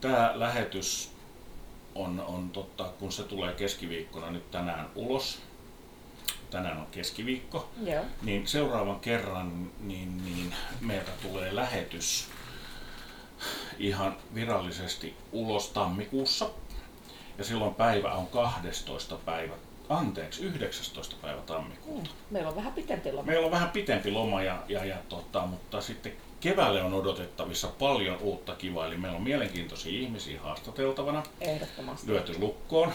Tämä 0.01 0.33
lähetys 0.35 1.11
on, 1.95 2.21
on 2.21 2.51
totta, 2.51 2.85
kun 2.85 3.13
se 3.13 3.23
tulee 3.23 3.53
keskiviikkona 3.53 4.31
nyt 4.31 4.51
tänään 4.51 4.91
ulos, 4.95 5.39
tänään 6.51 6.79
on 6.79 6.87
keskiviikko, 6.87 7.69
Joo. 7.85 8.05
niin 8.23 8.47
seuraavan 8.47 9.01
kerran 9.01 9.71
niin, 9.81 10.25
niin 10.25 10.55
meiltä 10.81 11.11
tulee 11.23 11.57
lähetys 11.57 12.29
ihan 13.79 14.17
virallisesti 14.35 15.15
ulos 15.33 15.71
tammikuussa. 15.71 16.51
Ja 17.39 17.45
silloin 17.45 17.75
päivä 17.75 18.13
on 18.13 18.27
12. 18.27 19.17
päivä, 19.17 19.55
anteeksi, 19.89 20.45
19. 20.45 21.17
päivä 21.23 21.41
tammikuuta. 21.41 22.11
Mm, 22.11 22.17
meillä 22.31 22.49
on 22.49 22.57
vähän 22.57 22.73
pitempi 22.73 23.13
loma. 23.13 23.27
Meillä 23.27 23.45
on 23.45 23.53
vähän 23.53 23.71
pitempi 23.71 24.11
loma, 24.11 24.43
ja, 24.43 24.59
ja, 24.69 24.85
ja 24.85 24.97
tota, 25.09 25.41
mutta 25.41 25.81
sitten 25.81 26.13
keväälle 26.41 26.83
on 26.83 26.95
odotettavissa 26.95 27.69
paljon 27.69 28.19
uutta 28.21 28.55
kivaa. 28.55 28.87
Eli 28.87 28.97
meillä 28.97 29.17
on 29.17 29.23
mielenkiintoisia 29.23 30.01
ihmisiä 30.01 30.41
haastateltavana. 30.41 31.23
Ehdottomasti. 31.41 32.07
Lyöty 32.07 32.39
lukkoon. 32.39 32.93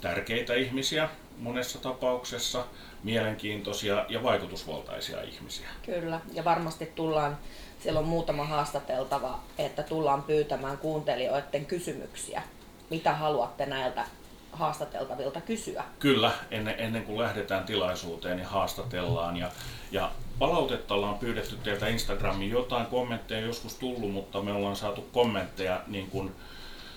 tärkeitä 0.00 0.54
ihmisiä 0.54 1.08
monessa 1.38 1.78
tapauksessa, 1.78 2.64
mielenkiintoisia 3.02 4.06
ja 4.08 4.22
vaikutusvaltaisia 4.22 5.22
ihmisiä. 5.22 5.68
Kyllä, 5.86 6.20
ja 6.32 6.44
varmasti 6.44 6.86
tullaan, 6.86 7.38
siellä 7.80 8.00
on 8.00 8.06
muutama 8.06 8.44
haastateltava, 8.44 9.40
että 9.58 9.82
tullaan 9.82 10.22
pyytämään 10.22 10.78
kuuntelijoiden 10.78 11.66
kysymyksiä. 11.66 12.42
Mitä 12.90 13.14
haluatte 13.14 13.66
näiltä 13.66 14.04
haastateltavilta 14.52 15.40
kysyä? 15.40 15.84
Kyllä, 15.98 16.32
ennen, 16.50 16.74
ennen 16.78 17.04
kuin 17.04 17.18
lähdetään 17.18 17.64
tilaisuuteen, 17.64 18.36
niin 18.36 18.46
haastatellaan. 18.46 19.36
Ja, 19.36 19.50
ja 19.90 20.10
palautetta 20.38 20.94
ollaan 20.94 21.18
pyydetty 21.18 21.56
teiltä 21.56 21.88
Instagramiin. 21.88 22.50
Jotain 22.50 22.86
kommentteja 22.86 23.46
joskus 23.46 23.74
tullut, 23.74 24.12
mutta 24.12 24.42
me 24.42 24.52
ollaan 24.52 24.76
saatu 24.76 25.08
kommentteja 25.12 25.80
niin 25.86 26.10
kuin 26.10 26.32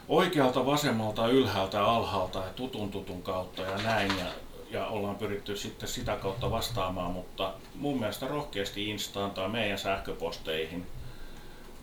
oikealta, 0.08 0.66
vasemmalta, 0.66 1.28
ylhäältä 1.28 1.86
alhaalta 1.86 2.40
ja 2.40 2.54
tutun 2.56 2.92
tutun 2.92 3.24
kautta 3.24 3.62
ja 3.62 3.78
näin. 3.78 4.12
Ja, 4.20 4.26
ja 4.72 4.88
ollaan 4.88 5.16
pyritty 5.16 5.58
sitten 5.58 5.90
sitä 5.90 6.16
kautta 6.16 6.52
vastaamaan, 6.52 7.12
mutta 7.12 7.54
mun 7.76 8.00
mielestä 8.00 8.28
rohkeasti 8.28 8.90
Instaan 8.90 9.32
tai 9.32 9.50
meidän 9.50 9.78
sähköposteihin. 9.80 10.88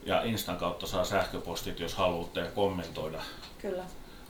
Ja 0.07 0.23
Instan 0.23 0.57
kautta 0.57 0.87
saa 0.87 1.05
sähköpostit, 1.05 1.81
jos 1.81 1.95
haluatte 1.95 2.41
ja 2.41 2.51
kommentoida 2.51 3.23
Kyllä. 3.59 3.85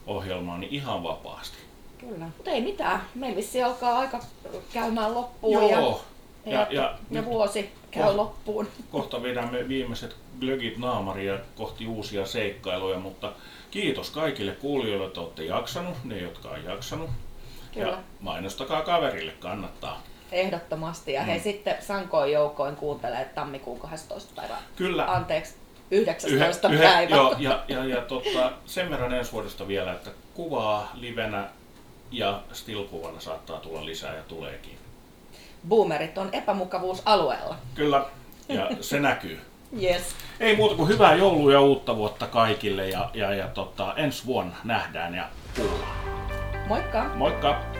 ohjelmaa, 0.07 0.57
niin 0.57 0.73
ihan 0.73 1.03
vapaasti. 1.03 1.57
Kyllä. 1.97 2.25
Mutta 2.25 2.51
ei 2.51 2.61
mitään. 2.61 3.01
Meillä 3.15 3.35
vissi 3.37 3.63
alkaa 3.63 3.99
aika 3.99 4.19
käymään 4.73 5.13
loppuun 5.13 5.53
Joo. 5.69 6.01
ja, 6.45 6.51
ja, 6.51 6.59
ja, 6.59 6.67
ja 6.71 6.97
nyt 7.09 7.25
vuosi 7.25 7.71
käy 7.91 8.03
Ko- 8.13 8.17
loppuun. 8.17 8.67
kohta 8.91 9.23
vedämme 9.23 9.67
viimeiset 9.67 10.15
glögit 10.39 10.77
naamaria 10.77 11.39
kohti 11.55 11.87
uusia 11.87 12.25
seikkailuja, 12.25 12.99
mutta 12.99 13.31
kiitos 13.71 14.09
kaikille 14.09 14.51
kuulijoille, 14.51 15.07
että 15.07 15.21
olette 15.21 15.43
jaksanut, 15.43 16.03
ne 16.03 16.17
jotka 16.17 16.49
on 16.49 16.63
jaksanut. 16.63 17.09
Kyllä. 17.73 17.87
Ja 17.91 17.97
mainostakaa 18.19 18.81
kaverille, 18.81 19.31
kannattaa. 19.39 20.01
Ehdottomasti. 20.31 21.13
Ja 21.13 21.23
he 21.23 21.33
Mm. 21.35 21.41
sitten 21.41 21.75
sankoin 21.79 22.31
joukoin 22.33 22.75
kuuntelee 22.75 23.25
tammikuun 23.25 23.79
12. 23.79 24.31
päivä. 24.35 24.55
Kyllä. 24.75 25.05
Anteeksi, 25.13 25.55
19. 25.91 26.69
päivä. 26.69 27.15
joo, 27.15 27.35
ja, 27.39 27.63
ja, 27.67 27.85
ja 27.85 28.01
tota, 28.01 28.51
sen 28.65 28.89
verran 28.89 29.13
ensi 29.13 29.31
vuodesta 29.31 29.67
vielä, 29.67 29.91
että 29.93 30.09
kuvaa 30.33 30.91
livenä 30.93 31.47
ja 32.11 32.41
stillkuvana 32.53 33.19
saattaa 33.19 33.59
tulla 33.59 33.85
lisää 33.85 34.15
ja 34.15 34.23
tuleekin. 34.23 34.77
Boomerit 35.67 36.17
on 36.17 36.29
epämukavuusalueella. 36.31 37.55
Kyllä, 37.75 38.05
ja 38.49 38.69
se 38.81 38.99
näkyy. 39.09 39.39
Yes. 39.81 40.15
Ei 40.39 40.55
muuta 40.55 40.75
kuin 40.75 40.87
hyvää 40.89 41.15
joulua 41.15 41.53
ja 41.53 41.61
uutta 41.61 41.95
vuotta 41.95 42.27
kaikille 42.27 42.89
ja, 42.89 43.09
ja, 43.13 43.33
ja 43.33 43.47
tota, 43.47 43.93
ensi 43.95 44.25
vuonna 44.25 44.55
nähdään 44.63 45.15
ja 45.15 45.25
kuullaan. 45.55 46.18
Moikka! 46.69 47.09
Moikka! 47.17 47.78